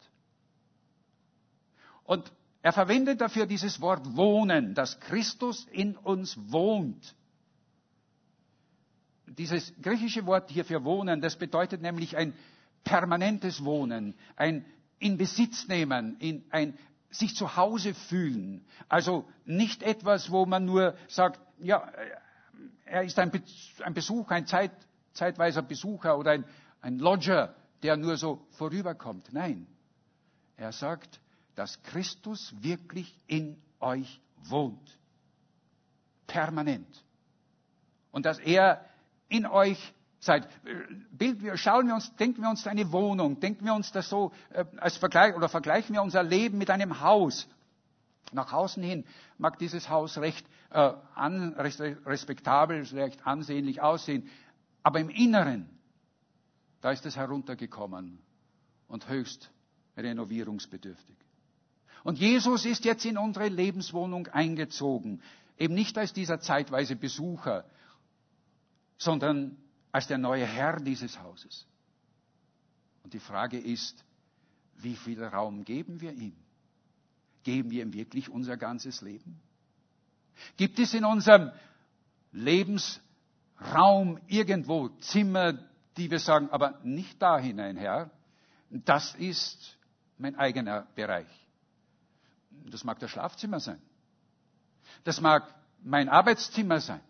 [2.11, 2.29] Und
[2.61, 7.15] er verwendet dafür dieses Wort wohnen, dass Christus in uns wohnt.
[9.27, 12.33] Dieses griechische Wort hier für wohnen, das bedeutet nämlich ein
[12.83, 14.65] permanentes Wohnen, ein
[14.99, 16.77] in Besitz nehmen, in ein
[17.11, 18.65] sich zu Hause fühlen.
[18.89, 21.89] Also nicht etwas, wo man nur sagt, ja,
[22.83, 23.31] er ist ein,
[23.93, 24.73] Besucher, ein Zeit,
[25.13, 26.43] zeitweiser Besucher oder ein,
[26.81, 29.31] ein Lodger, der nur so vorüberkommt.
[29.31, 29.65] Nein,
[30.57, 31.20] er sagt,
[31.55, 34.97] dass Christus wirklich in euch wohnt.
[36.27, 37.03] Permanent.
[38.11, 38.85] Und dass er
[39.29, 40.47] in euch seid.
[41.11, 44.65] Bild, schauen wir uns, denken wir uns eine Wohnung, denken wir uns das so äh,
[44.77, 47.47] als Vergleich oder vergleichen wir unser Leben mit einem Haus.
[48.31, 49.03] Nach außen hin
[49.37, 54.29] mag dieses Haus recht, äh, an, recht respektabel, recht ansehnlich aussehen,
[54.83, 55.69] aber im Inneren,
[56.81, 58.19] da ist es heruntergekommen
[58.87, 59.51] und höchst
[59.97, 61.17] renovierungsbedürftig.
[62.03, 65.21] Und Jesus ist jetzt in unsere Lebenswohnung eingezogen,
[65.57, 67.65] eben nicht als dieser zeitweise Besucher,
[68.97, 69.57] sondern
[69.91, 71.67] als der neue Herr dieses Hauses.
[73.03, 74.03] Und die Frage ist,
[74.77, 76.35] wie viel Raum geben wir ihm?
[77.43, 79.39] Geben wir ihm wirklich unser ganzes Leben?
[80.57, 81.51] Gibt es in unserem
[82.31, 85.53] Lebensraum irgendwo Zimmer,
[85.97, 88.09] die wir sagen, aber nicht da hinein, Herr?
[88.69, 89.77] Das ist
[90.17, 91.27] mein eigener Bereich.
[92.65, 93.81] Das mag das Schlafzimmer sein.
[95.03, 97.01] Das mag mein Arbeitszimmer sein,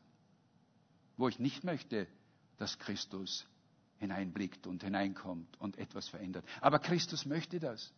[1.18, 2.08] wo ich nicht möchte,
[2.58, 3.46] dass Christus
[3.98, 6.46] hineinblickt und hineinkommt und etwas verändert.
[6.62, 7.94] Aber Christus möchte das.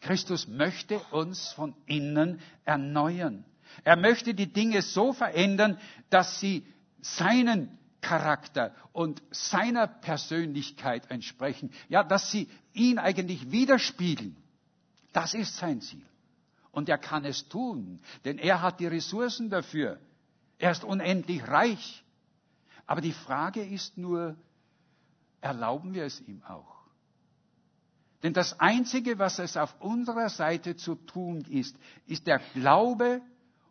[0.00, 3.44] Christus möchte uns von innen erneuern.
[3.84, 6.66] Er möchte die Dinge so verändern, dass sie
[7.00, 11.70] seinen Charakter und seiner Persönlichkeit entsprechen.
[11.88, 14.36] Ja, dass sie ihn eigentlich widerspiegeln.
[15.12, 16.04] Das ist sein Ziel.
[16.72, 19.98] Und er kann es tun, denn er hat die Ressourcen dafür.
[20.58, 22.04] Er ist unendlich reich.
[22.86, 24.36] Aber die Frage ist nur,
[25.40, 26.80] erlauben wir es ihm auch?
[28.22, 33.22] Denn das Einzige, was es auf unserer Seite zu tun ist, ist der Glaube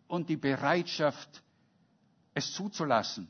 [0.08, 1.44] und die Bereitschaft,
[2.34, 3.28] es zuzulassen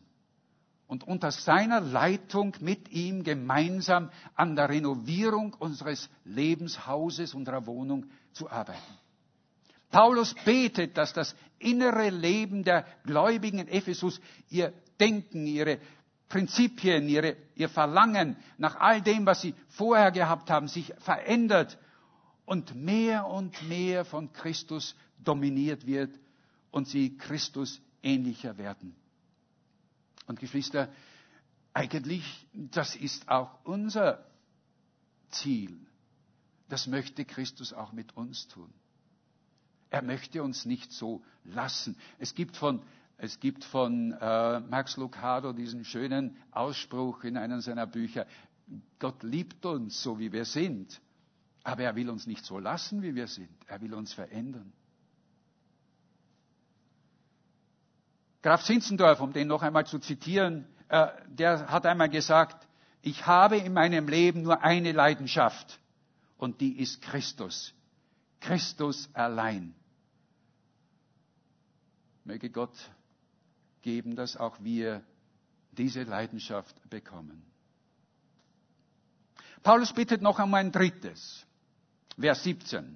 [0.87, 8.49] und unter seiner Leitung mit ihm gemeinsam an der Renovierung unseres Lebenshauses, unserer Wohnung zu
[8.49, 8.97] arbeiten.
[9.91, 15.79] Paulus betet, dass das innere Leben der Gläubigen in Ephesus ihr Denken, ihre
[16.27, 21.77] Prinzipien, ihre, ihr Verlangen nach all dem, was sie vorher gehabt haben, sich verändert
[22.45, 26.13] und mehr und mehr von Christus dominiert wird
[26.71, 28.95] und sie Christus ähnlicher werden.
[30.27, 30.89] Und Geschwister,
[31.73, 34.23] eigentlich, das ist auch unser
[35.31, 35.79] Ziel.
[36.67, 38.71] Das möchte Christus auch mit uns tun.
[39.89, 41.97] Er möchte uns nicht so lassen.
[42.19, 42.81] Es gibt von
[43.21, 48.25] es gibt von äh, Max Lucado diesen schönen Ausspruch in einem seiner Bücher,
[48.97, 51.01] Gott liebt uns so, wie wir sind,
[51.63, 53.49] aber er will uns nicht so lassen, wie wir sind.
[53.67, 54.71] Er will uns verändern.
[58.41, 62.67] Graf Zinzendorf, um den noch einmal zu zitieren, äh, der hat einmal gesagt,
[63.01, 65.79] ich habe in meinem Leben nur eine Leidenschaft
[66.37, 67.73] und die ist Christus.
[68.39, 69.75] Christus allein.
[72.29, 72.77] Möge Gott
[73.81, 75.03] geben, dass auch wir
[75.71, 77.43] diese Leidenschaft bekommen.
[79.63, 81.43] Paulus bittet noch einmal ein drittes.
[82.19, 82.95] Vers 17.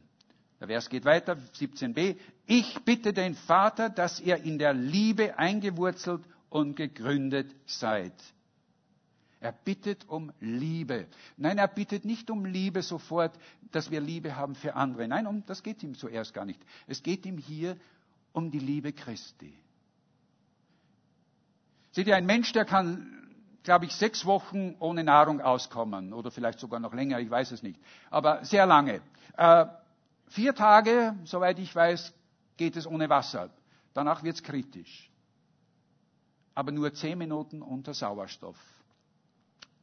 [0.60, 2.16] Der Vers geht weiter, 17b.
[2.46, 8.14] Ich bitte den Vater, dass ihr in der Liebe eingewurzelt und gegründet seid.
[9.40, 11.08] Er bittet um Liebe.
[11.38, 13.36] Nein, er bittet nicht um Liebe sofort,
[13.72, 15.08] dass wir Liebe haben für andere.
[15.08, 16.62] Nein, um, das geht ihm zuerst gar nicht.
[16.86, 17.78] Es geht ihm hier
[18.34, 19.54] um die Liebe Christi.
[21.92, 26.60] Seht ihr, ein Mensch, der kann, glaube ich, sechs Wochen ohne Nahrung auskommen oder vielleicht
[26.60, 29.02] sogar noch länger, ich weiß es nicht, aber sehr lange.
[29.38, 29.66] Äh,
[30.28, 32.14] vier Tage, soweit ich weiß,
[32.58, 33.52] geht es ohne Wasser.
[33.94, 35.12] Danach wird es kritisch.
[36.56, 38.58] Aber nur zehn Minuten unter Sauerstoff,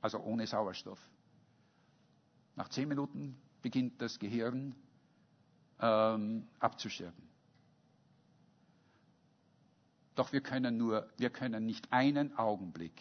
[0.01, 1.01] also ohne Sauerstoff.
[2.57, 4.75] Nach zehn Minuten beginnt das Gehirn
[5.81, 7.30] ähm, abzusterben.
[10.15, 13.01] Doch wir können nur, wir können nicht einen Augenblick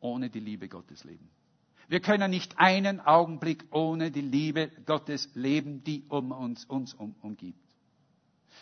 [0.00, 1.30] ohne die Liebe Gottes leben.
[1.88, 7.14] Wir können nicht einen Augenblick ohne die Liebe Gottes leben, die um uns, uns um,
[7.20, 7.58] umgibt.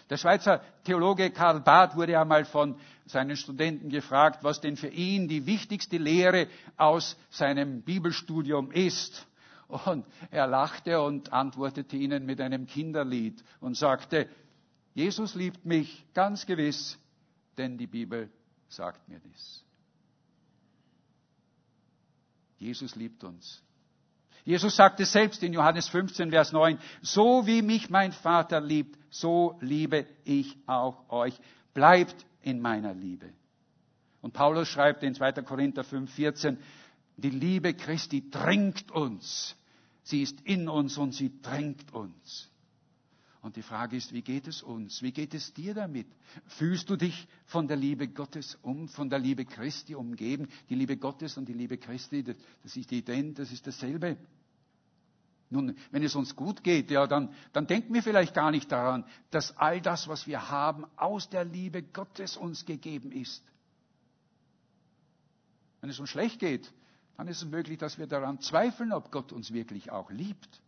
[0.09, 5.29] Der Schweizer Theologe Karl Barth wurde einmal von seinen Studenten gefragt, was denn für ihn
[5.29, 9.27] die wichtigste Lehre aus seinem Bibelstudium ist.
[9.69, 14.29] Und er lachte und antwortete ihnen mit einem Kinderlied und sagte,
[14.95, 16.99] Jesus liebt mich ganz gewiss,
[17.61, 18.31] denn die Bibel
[18.69, 19.63] sagt mir dies.
[22.57, 23.63] Jesus liebt uns.
[24.45, 29.59] Jesus sagte selbst in Johannes 15, Vers 9, so wie mich mein Vater liebt, so
[29.61, 31.39] liebe ich auch euch.
[31.75, 33.31] Bleibt in meiner Liebe.
[34.23, 35.33] Und Paulus schreibt in 2.
[35.43, 36.59] Korinther 5, 14,
[37.19, 39.55] die Liebe Christi drängt uns.
[40.03, 42.50] Sie ist in uns und sie drängt uns.
[43.43, 45.03] Und die Frage ist, wie geht es uns?
[45.03, 46.07] Wie geht es dir damit?
[46.47, 50.49] Fühlst du dich von der Liebe Gottes um, von der Liebe Christi umgeben?
[50.69, 54.19] Die Liebe Gottes und die Liebe Christi, das ist ident, das ist dasselbe.
[55.49, 59.05] Nun, wenn es uns gut geht, ja, dann, dann denken wir vielleicht gar nicht daran,
[59.31, 63.43] dass all das, was wir haben, aus der Liebe Gottes uns gegeben ist.
[65.81, 66.73] Wenn es uns schlecht geht,
[67.17, 70.61] dann ist es möglich, dass wir daran zweifeln, ob Gott uns wirklich auch liebt.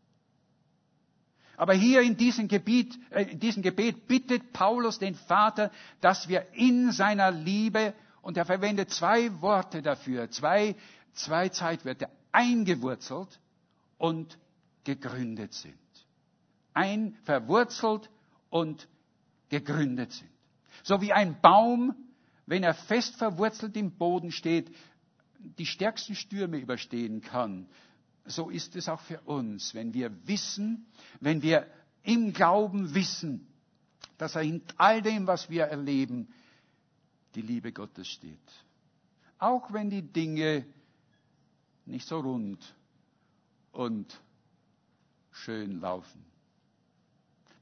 [1.56, 6.46] Aber hier in diesem, Gebiet, äh, in diesem Gebet bittet Paulus den Vater, dass wir
[6.54, 10.76] in seiner Liebe, und er verwendet zwei Worte dafür, zwei,
[11.12, 13.40] zwei Zeitwörter, eingewurzelt
[13.98, 14.38] und
[14.84, 15.74] gegründet sind.
[16.74, 18.10] Ein verwurzelt
[18.48, 18.88] und
[19.48, 20.30] gegründet sind.
[20.82, 21.94] So wie ein Baum,
[22.46, 24.74] wenn er fest verwurzelt im Boden steht,
[25.58, 27.68] die stärksten Stürme überstehen kann,
[28.24, 30.86] so ist es auch für uns, wenn wir wissen,
[31.20, 31.66] wenn wir
[32.02, 33.46] im Glauben wissen,
[34.18, 36.32] dass er in all dem, was wir erleben,
[37.34, 38.38] die Liebe Gottes steht.
[39.38, 40.64] Auch wenn die Dinge
[41.86, 42.74] nicht so rund
[43.72, 44.20] und
[45.30, 46.24] schön laufen.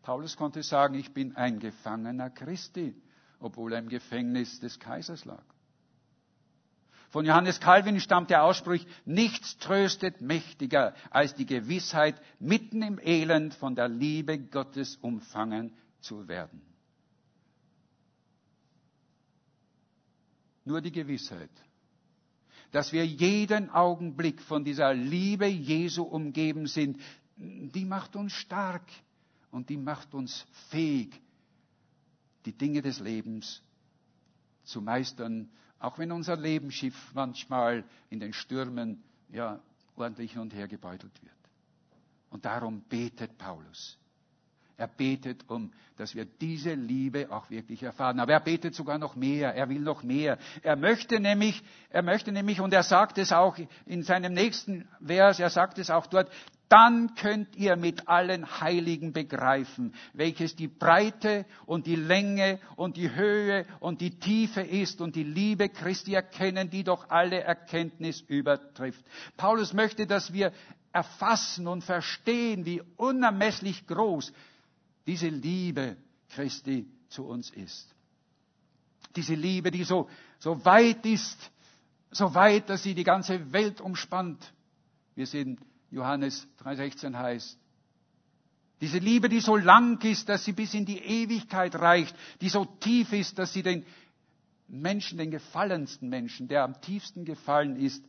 [0.03, 2.95] Paulus konnte sagen, ich bin ein Gefangener Christi,
[3.39, 5.45] obwohl er im Gefängnis des Kaisers lag.
[7.11, 13.53] Von Johannes Calvin stammt der Ausspruch, nichts tröstet mächtiger als die Gewissheit, mitten im Elend
[13.55, 16.63] von der Liebe Gottes umfangen zu werden.
[20.65, 21.51] Nur die Gewissheit,
[22.71, 27.01] dass wir jeden Augenblick von dieser Liebe Jesu umgeben sind,
[27.37, 28.85] die macht uns stark
[29.51, 31.21] und die macht uns fähig,
[32.45, 33.63] die Dinge des Lebens
[34.63, 39.59] zu meistern auch wenn unser Lebensschiff manchmal in den Stürmen ja,
[39.97, 41.35] ordentlich hin und her gebeutelt wird.
[42.29, 43.99] Und darum betet Paulus.
[44.81, 48.19] Er betet um, dass wir diese Liebe auch wirklich erfahren.
[48.19, 49.55] Aber er betet sogar noch mehr.
[49.55, 50.39] Er will noch mehr.
[50.63, 55.39] Er möchte nämlich, er möchte nämlich, und er sagt es auch in seinem nächsten Vers,
[55.39, 56.31] er sagt es auch dort,
[56.71, 63.15] dann könnt ihr mit allen Heiligen begreifen, welches die Breite und die Länge und die
[63.15, 69.05] Höhe und die Tiefe ist und die Liebe Christi erkennen, die doch alle Erkenntnis übertrifft.
[69.37, 70.53] Paulus möchte, dass wir
[70.91, 74.33] erfassen und verstehen, wie unermesslich groß
[75.07, 75.97] diese Liebe
[76.31, 77.95] Christi zu uns ist.
[79.17, 80.09] Diese Liebe, die so,
[80.39, 81.51] so weit ist,
[82.11, 84.53] so weit, dass sie die ganze Welt umspannt.
[85.15, 85.61] Wir sind
[85.91, 87.59] Johannes 3,16 heißt.
[88.81, 92.65] Diese Liebe, die so lang ist, dass sie bis in die Ewigkeit reicht, die so
[92.65, 93.85] tief ist, dass sie den
[94.69, 98.03] Menschen, den gefallensten Menschen, der am tiefsten gefallen ist,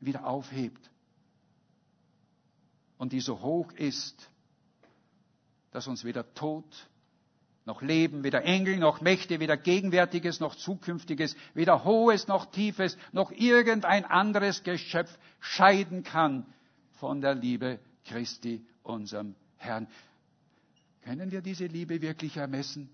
[0.00, 0.90] wieder aufhebt.
[2.98, 4.28] Und die so hoch ist,
[5.70, 6.64] dass uns weder Tod
[7.64, 13.30] noch Leben, weder Engel noch Mächte, weder Gegenwärtiges noch Zukünftiges, weder Hohes noch Tiefes, noch
[13.30, 16.46] irgendein anderes Geschöpf scheiden kann
[16.92, 19.86] von der Liebe Christi, unserem Herrn.
[21.02, 22.88] Können wir diese Liebe wirklich ermessen?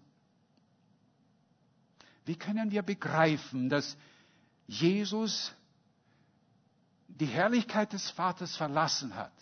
[2.24, 3.96] Wie können wir begreifen, dass
[4.66, 5.52] Jesus
[7.06, 9.32] die Herrlichkeit des Vaters verlassen hat,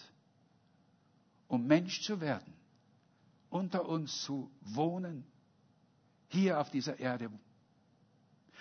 [1.49, 2.53] um Mensch zu werden,
[3.53, 5.25] unter uns zu wohnen,
[6.29, 7.31] hier auf dieser Erde?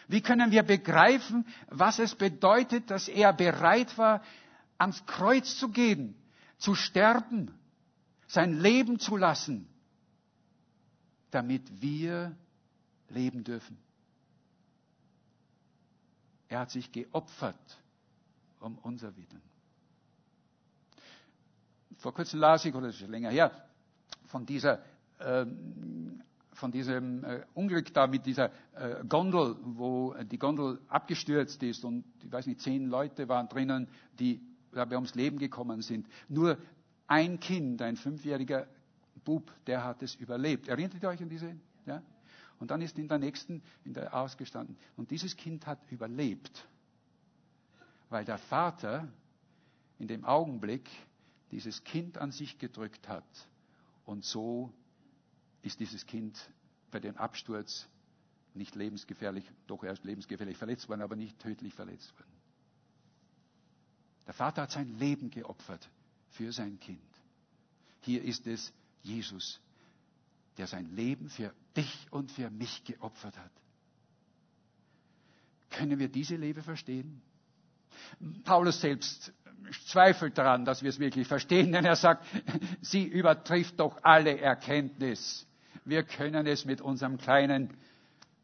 [0.08, 4.22] Wie können wir begreifen, was es bedeutet, dass er bereit war,
[4.78, 6.16] ans Kreuz zu gehen,
[6.58, 7.54] zu sterben,
[8.28, 9.68] sein Leben zu lassen,
[11.32, 12.36] damit wir
[13.10, 13.78] leben dürfen.
[16.50, 17.80] Er hat sich geopfert
[18.60, 19.42] um unser Willen.
[21.98, 23.52] Vor kurzem las ich, oder das ist länger her,
[24.32, 24.82] von dieser
[25.20, 26.22] ähm,
[26.54, 32.04] von diesem äh, Unglück da mit dieser äh, Gondel, wo die Gondel abgestürzt ist und
[32.24, 33.88] ich weiß nicht, zehn Leute waren drinnen,
[34.20, 36.08] die dabei ums Leben gekommen sind.
[36.28, 36.58] Nur
[37.08, 38.68] ein Kind, ein fünfjähriger
[39.24, 40.68] Bub, der hat es überlebt.
[40.68, 41.56] Erinnert ihr euch an diese?
[41.86, 42.02] Ja?
[42.60, 44.78] Und dann ist in der nächsten, in der ausgestanden.
[44.96, 46.68] Und dieses Kind hat überlebt,
[48.10, 49.08] weil der Vater
[50.00, 50.90] in dem Augenblick
[51.52, 53.26] dieses Kind an sich gedrückt hat.
[54.12, 54.74] Und so
[55.62, 56.38] ist dieses Kind
[56.92, 57.88] bei dem Absturz
[58.54, 62.34] nicht lebensgefährlich, doch erst lebensgefährlich verletzt worden, aber nicht tödlich verletzt worden.
[64.28, 65.90] Der Vater hat sein Leben geopfert
[66.32, 67.00] für sein Kind.
[68.02, 69.62] Hier ist es Jesus,
[70.58, 73.52] der sein Leben für dich und für mich geopfert hat.
[75.70, 77.22] Können wir diese Liebe verstehen?
[78.44, 79.32] Paulus selbst
[79.88, 82.26] zweifelt daran, dass wir es wirklich verstehen, denn er sagt,
[82.82, 85.48] sie übertrifft doch alle Erkenntnis.
[85.86, 87.70] Wir können es mit unserem kleinen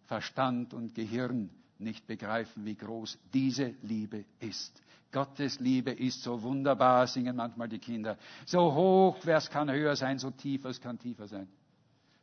[0.05, 1.49] Verstand und Gehirn
[1.79, 4.81] nicht begreifen, wie groß diese Liebe ist.
[5.11, 8.17] Gottes Liebe ist so wunderbar, singen manchmal die Kinder.
[8.45, 11.47] So hoch, es kann höher sein, so tief, was kann tiefer sein.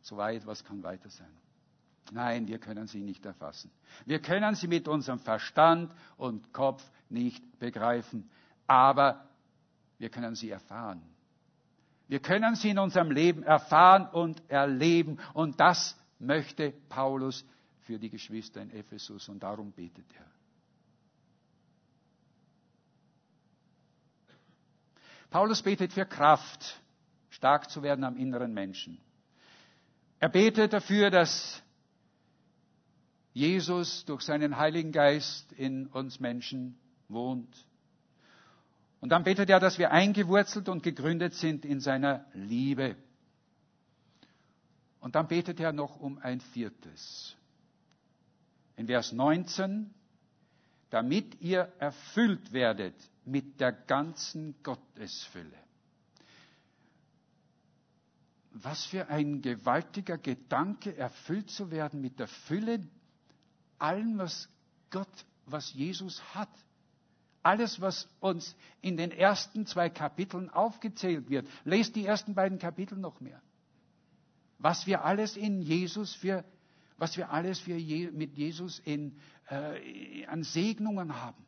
[0.02, 1.30] So weit, was kann weiter sein.
[2.12, 3.70] Nein, wir können sie nicht erfassen.
[4.04, 8.28] Wir können sie mit unserem Verstand und Kopf nicht begreifen,
[8.66, 9.28] aber
[9.98, 11.02] wir können sie erfahren.
[12.06, 17.44] Wir können sie in unserem Leben erfahren und erleben und das möchte Paulus
[17.80, 20.26] für die Geschwister in Ephesus und darum betet er.
[25.30, 26.80] Paulus betet für Kraft,
[27.30, 29.00] stark zu werden am inneren Menschen.
[30.20, 31.62] Er betet dafür, dass
[33.32, 37.52] Jesus durch seinen Heiligen Geist in uns Menschen wohnt.
[39.04, 42.96] Und dann betet er, dass wir eingewurzelt und gegründet sind in seiner Liebe.
[44.98, 47.36] Und dann betet er noch um ein viertes.
[48.76, 49.92] In Vers 19,
[50.88, 52.94] damit ihr erfüllt werdet
[53.26, 55.58] mit der ganzen Gottesfülle.
[58.52, 62.80] Was für ein gewaltiger Gedanke, erfüllt zu werden mit der Fülle
[63.78, 64.48] allem, was
[64.88, 66.48] Gott, was Jesus hat.
[67.44, 71.46] Alles, was uns in den ersten zwei Kapiteln aufgezählt wird.
[71.64, 73.40] Lest die ersten beiden Kapitel noch mehr.
[74.58, 76.42] Was wir alles in Jesus für,
[76.96, 77.74] was wir alles für
[78.12, 79.18] mit Jesus in,
[79.50, 81.44] äh, an Segnungen haben.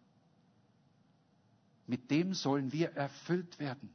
[1.87, 3.89] Mit dem sollen wir erfüllt werden.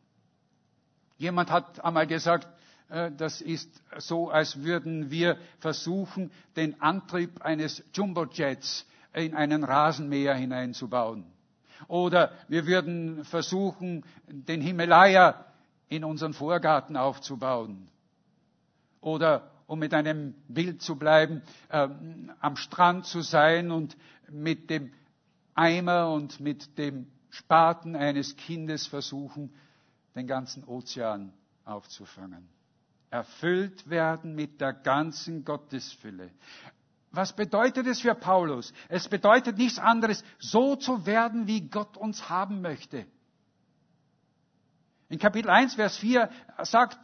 [1.20, 2.48] Jemand hat einmal gesagt,
[2.90, 10.34] äh, das ist so, als würden wir versuchen, den Antrieb eines Jumbojets in einen Rasenmäher
[10.34, 11.32] hineinzubauen.
[11.88, 15.46] Oder wir würden versuchen, den Himalaya
[15.90, 17.88] in unseren Vorgarten aufzubauen.
[19.02, 21.88] Oder, um mit einem Bild zu bleiben, äh,
[22.40, 23.98] am Strand zu sein und
[24.30, 24.94] mit dem
[25.56, 29.54] Eimer und mit dem Spaten eines Kindes versuchen,
[30.16, 31.34] den ganzen Ozean
[31.66, 32.48] aufzufangen
[33.12, 36.32] erfüllt werden mit der ganzen Gottesfülle.
[37.12, 38.74] Was bedeutet es für Paulus?
[38.88, 43.06] Es bedeutet nichts anderes, so zu werden, wie Gott uns haben möchte.
[45.10, 46.30] In Kapitel 1, Vers 4
[46.64, 46.98] sagt,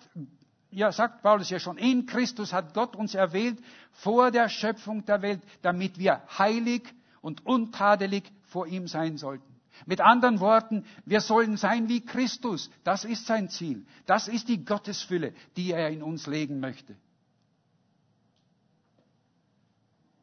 [0.72, 3.60] ja, sagt Paulus ja schon, in Christus hat Gott uns erwählt
[3.92, 6.84] vor der Schöpfung der Welt, damit wir heilig
[7.20, 9.58] und untadelig vor ihm sein sollten.
[9.86, 12.70] Mit anderen Worten, wir sollen sein wie Christus.
[12.86, 13.86] Das ist sein Ziel.
[14.06, 16.96] Das ist die Gottesfülle, die er in uns legen möchte.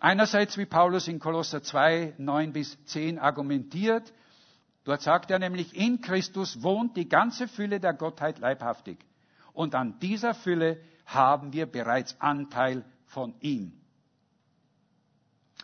[0.04, 4.12] Einerseits, wie Paulus in Kolosser 2, 9 bis 10 argumentiert,
[4.84, 8.98] dort sagt er nämlich, in Christus wohnt die ganze Fülle der Gottheit leibhaftig.
[9.54, 13.72] Und an dieser Fülle haben wir bereits Anteil von ihm.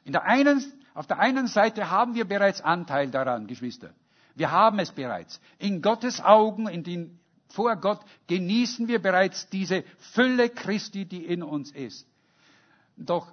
[0.06, 0.64] Der einen
[0.94, 3.92] auf der einen Seite haben wir bereits Anteil daran, Geschwister.
[4.36, 5.38] Wir haben es bereits.
[5.58, 11.42] In Gottes Augen, in den, vor Gott genießen wir bereits diese Fülle Christi, die in
[11.42, 12.06] uns ist.
[12.96, 13.30] Doch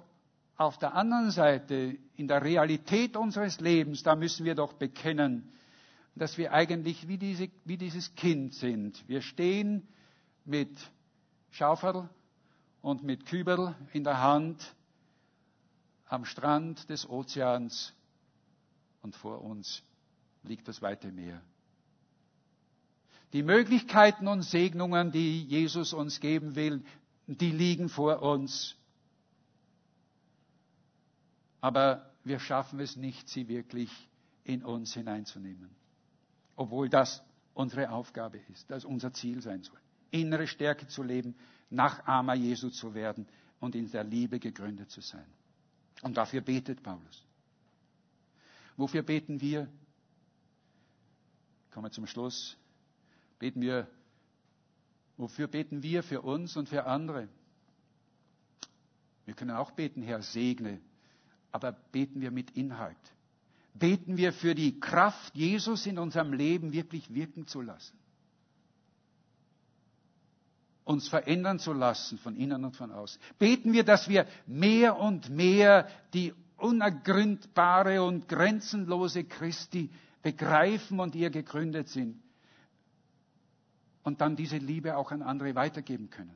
[0.58, 5.52] auf der anderen Seite, in der Realität unseres Lebens, da müssen wir doch bekennen,
[6.16, 9.08] dass wir eigentlich wie, diese, wie dieses Kind sind.
[9.08, 9.86] Wir stehen
[10.44, 10.76] mit
[11.50, 12.08] Schaufel
[12.82, 14.74] und mit Kübel in der Hand
[16.06, 17.94] am Strand des Ozeans
[19.02, 19.82] und vor uns
[20.42, 21.40] liegt das weite Meer.
[23.32, 26.82] Die Möglichkeiten und Segnungen, die Jesus uns geben will,
[27.26, 28.74] die liegen vor uns.
[31.60, 33.90] Aber wir schaffen es nicht, sie wirklich
[34.44, 35.70] in uns hineinzunehmen.
[36.56, 37.22] Obwohl das
[37.54, 39.78] unsere Aufgabe ist, das unser Ziel sein soll.
[40.10, 41.34] Innere Stärke zu leben,
[41.70, 43.26] Nachahmer Jesu zu werden
[43.60, 45.26] und in der Liebe gegründet zu sein.
[46.02, 47.24] Und dafür betet Paulus.
[48.76, 49.68] Wofür beten wir?
[51.72, 52.56] Kommen wir zum Schluss.
[53.38, 53.88] Beten wir,
[55.16, 57.28] wofür beten wir für uns und für andere?
[59.24, 60.80] Wir können auch beten, Herr, segne,
[61.52, 62.96] aber beten wir mit Inhalt.
[63.74, 67.96] Beten wir für die Kraft, Jesus in unserem Leben wirklich wirken zu lassen
[70.84, 73.20] uns verändern zu lassen von innen und von außen.
[73.38, 79.90] Beten wir, dass wir mehr und mehr die unergründbare und grenzenlose Christi
[80.22, 82.22] begreifen und ihr gegründet sind.
[84.08, 86.32] und dann diese Liebe auch an andere weitergeben können.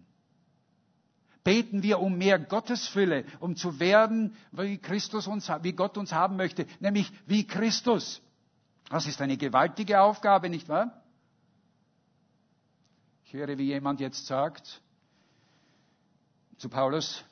[1.44, 6.36] Beten wir um mehr Gottesfülle, um zu werden, wie Christus uns, wie Gott uns haben
[6.36, 8.20] möchte, nämlich wie Christus.
[8.88, 11.02] Das ist eine gewaltige Aufgabe, nicht wahr?
[13.24, 14.80] Ich höre, wie jemand jetzt sagt
[16.58, 17.24] zu Paulus,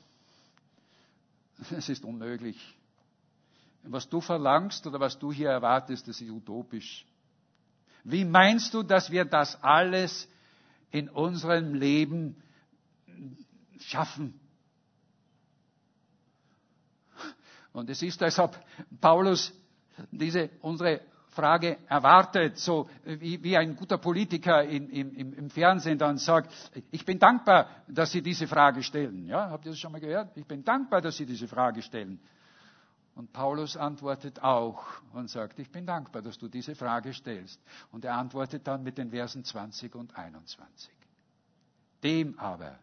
[1.69, 2.57] es ist unmöglich.
[3.83, 7.05] Was du verlangst oder was du hier erwartest, das ist utopisch.
[8.03, 10.27] Wie meinst du, dass wir das alles
[10.91, 12.35] in unserem Leben
[13.83, 14.39] schaffen?
[17.73, 18.57] Und es ist, als ob
[18.99, 19.53] Paulus
[20.11, 26.17] diese, unsere Frage erwartet, so wie, wie ein guter Politiker in, im, im, Fernsehen dann
[26.17, 26.51] sagt,
[26.91, 29.27] ich bin dankbar, dass Sie diese Frage stellen.
[29.27, 30.35] Ja, habt ihr das schon mal gehört?
[30.35, 32.19] Ich bin dankbar, dass Sie diese Frage stellen.
[33.15, 37.61] Und Paulus antwortet auch und sagt, ich bin dankbar, dass du diese Frage stellst.
[37.91, 40.91] Und er antwortet dann mit den Versen 20 und 21.
[42.03, 42.79] Dem aber,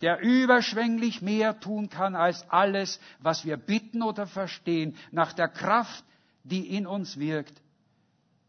[0.00, 6.04] der überschwänglich mehr tun kann als alles, was wir bitten oder verstehen, nach der Kraft,
[6.44, 7.60] die in uns wirkt,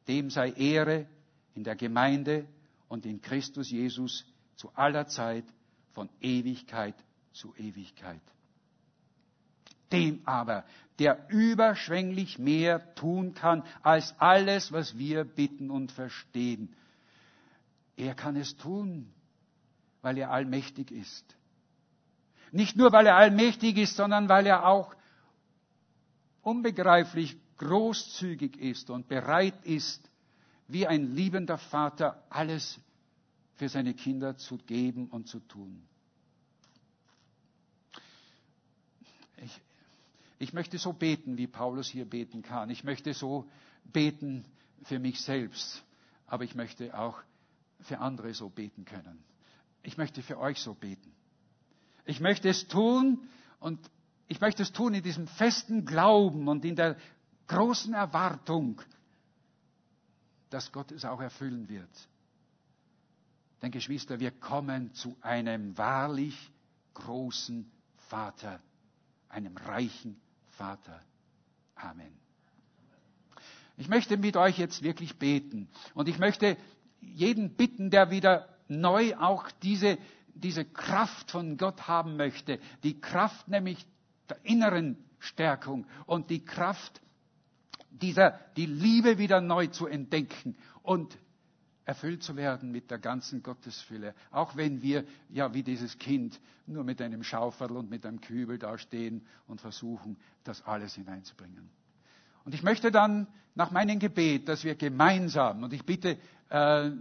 [0.07, 1.07] dem sei Ehre
[1.55, 2.47] in der Gemeinde
[2.87, 4.25] und in Christus Jesus
[4.55, 5.45] zu aller Zeit,
[5.93, 6.95] von Ewigkeit
[7.31, 8.21] zu Ewigkeit.
[9.91, 10.65] Dem aber,
[10.99, 16.75] der überschwänglich mehr tun kann als alles, was wir bitten und verstehen.
[17.95, 19.11] Er kann es tun,
[20.01, 21.36] weil er allmächtig ist.
[22.51, 24.95] Nicht nur, weil er allmächtig ist, sondern weil er auch
[26.41, 30.09] unbegreiflich großzügig ist und bereit ist,
[30.67, 32.79] wie ein liebender Vater alles
[33.55, 35.81] für seine Kinder zu geben und zu tun.
[39.37, 39.61] Ich,
[40.39, 42.69] ich möchte so beten, wie Paulus hier beten kann.
[42.69, 43.49] Ich möchte so
[43.83, 44.45] beten
[44.83, 45.83] für mich selbst,
[46.27, 47.19] aber ich möchte auch
[47.81, 49.23] für andere so beten können.
[49.83, 51.11] Ich möchte für euch so beten.
[52.07, 53.19] Ich möchte es tun
[53.59, 53.79] und
[54.29, 56.95] ich möchte es tun in diesem festen Glauben und in der
[57.47, 58.81] großen Erwartung,
[60.49, 61.89] dass Gott es auch erfüllen wird.
[63.61, 66.51] Denn Geschwister, wir kommen zu einem wahrlich
[66.93, 67.69] großen
[68.07, 68.61] Vater,
[69.27, 70.17] einem reichen
[70.51, 71.01] Vater.
[71.75, 72.13] Amen.
[73.75, 76.55] Ich möchte mit euch jetzt wirklich beten und ich möchte
[77.01, 79.97] jeden bitten, der wieder neu auch diese,
[80.39, 83.85] diese Kraft von Gott haben möchte, die Kraft nämlich
[84.29, 87.01] der inneren Stärkung und die Kraft
[87.89, 91.17] dieser, die Liebe wieder neu zu entdecken und
[91.85, 94.13] erfüllt zu werden mit der ganzen Gottesfülle.
[94.31, 98.59] Auch wenn wir, ja, wie dieses Kind, nur mit einem Schaufel und mit einem Kübel
[98.59, 101.69] dastehen und versuchen, das alles hineinzubringen.
[102.47, 106.17] Und ich möchte dann nach meinem Gebet, dass wir gemeinsam, und ich bitte
[106.49, 106.91] äh,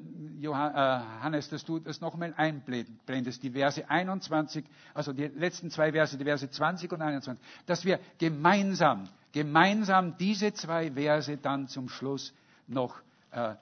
[0.40, 6.24] Johannes, dass du das nochmal einblendest, die Verse 21, also die letzten zwei Verse, die
[6.24, 12.34] Verse 20 und 21, dass wir gemeinsam, gemeinsam diese zwei Verse dann zum Schluss
[12.66, 13.55] noch äh,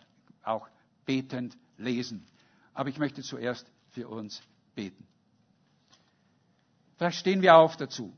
[0.42, 0.66] auch
[1.04, 2.24] betend lesen.
[2.72, 4.40] Aber ich möchte zuerst für uns
[4.74, 5.06] beten.
[6.96, 8.16] Vielleicht stehen wir auf dazu,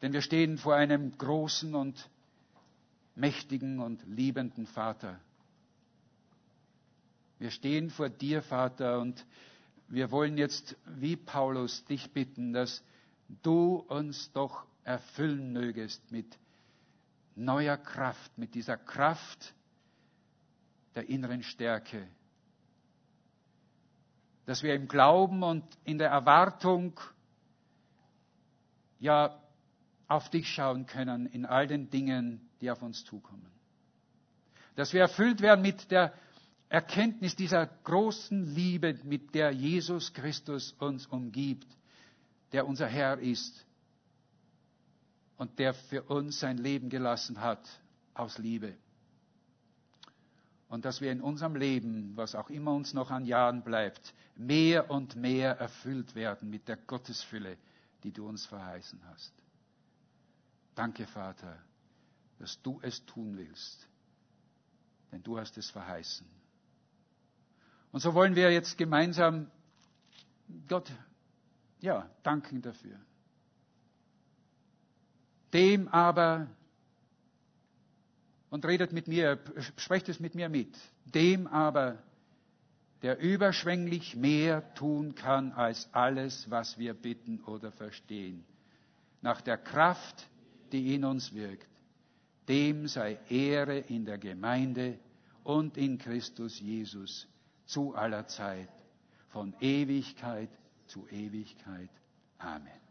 [0.00, 2.08] denn wir stehen vor einem großen und
[3.14, 5.20] mächtigen und liebenden Vater.
[7.38, 9.26] Wir stehen vor dir, Vater, und
[9.88, 12.82] wir wollen jetzt, wie Paulus, dich bitten, dass
[13.42, 16.38] du uns doch erfüllen mögest mit
[17.34, 19.54] neuer Kraft, mit dieser Kraft
[20.94, 22.06] der inneren Stärke.
[24.46, 26.98] Dass wir im Glauben und in der Erwartung
[28.98, 29.40] ja
[30.08, 33.50] auf dich schauen können in all den Dingen, die auf uns zukommen.
[34.76, 36.14] Dass wir erfüllt werden mit der
[36.70, 41.66] Erkenntnis dieser großen Liebe, mit der Jesus Christus uns umgibt,
[42.52, 43.66] der unser Herr ist
[45.36, 47.68] und der für uns sein Leben gelassen hat
[48.14, 48.74] aus Liebe.
[50.68, 54.90] Und dass wir in unserem Leben, was auch immer uns noch an Jahren bleibt, mehr
[54.90, 57.58] und mehr erfüllt werden mit der Gottesfülle,
[58.04, 59.34] die du uns verheißen hast.
[60.74, 61.58] Danke, Vater
[62.42, 63.88] dass du es tun willst.
[65.12, 66.26] Denn du hast es verheißen.
[67.92, 69.48] Und so wollen wir jetzt gemeinsam
[70.68, 70.90] Gott,
[71.78, 72.98] ja, danken dafür.
[75.52, 76.48] Dem aber,
[78.50, 79.38] und redet mit mir,
[79.76, 82.02] sprecht es mit mir mit, dem aber,
[83.02, 88.44] der überschwänglich mehr tun kann als alles, was wir bitten oder verstehen,
[89.20, 90.28] nach der Kraft,
[90.72, 91.71] die in uns wirkt
[92.48, 94.98] dem sei Ehre in der Gemeinde
[95.44, 97.28] und in Christus Jesus
[97.64, 98.68] zu aller Zeit,
[99.28, 100.50] von Ewigkeit
[100.86, 101.90] zu Ewigkeit.
[102.38, 102.81] Amen.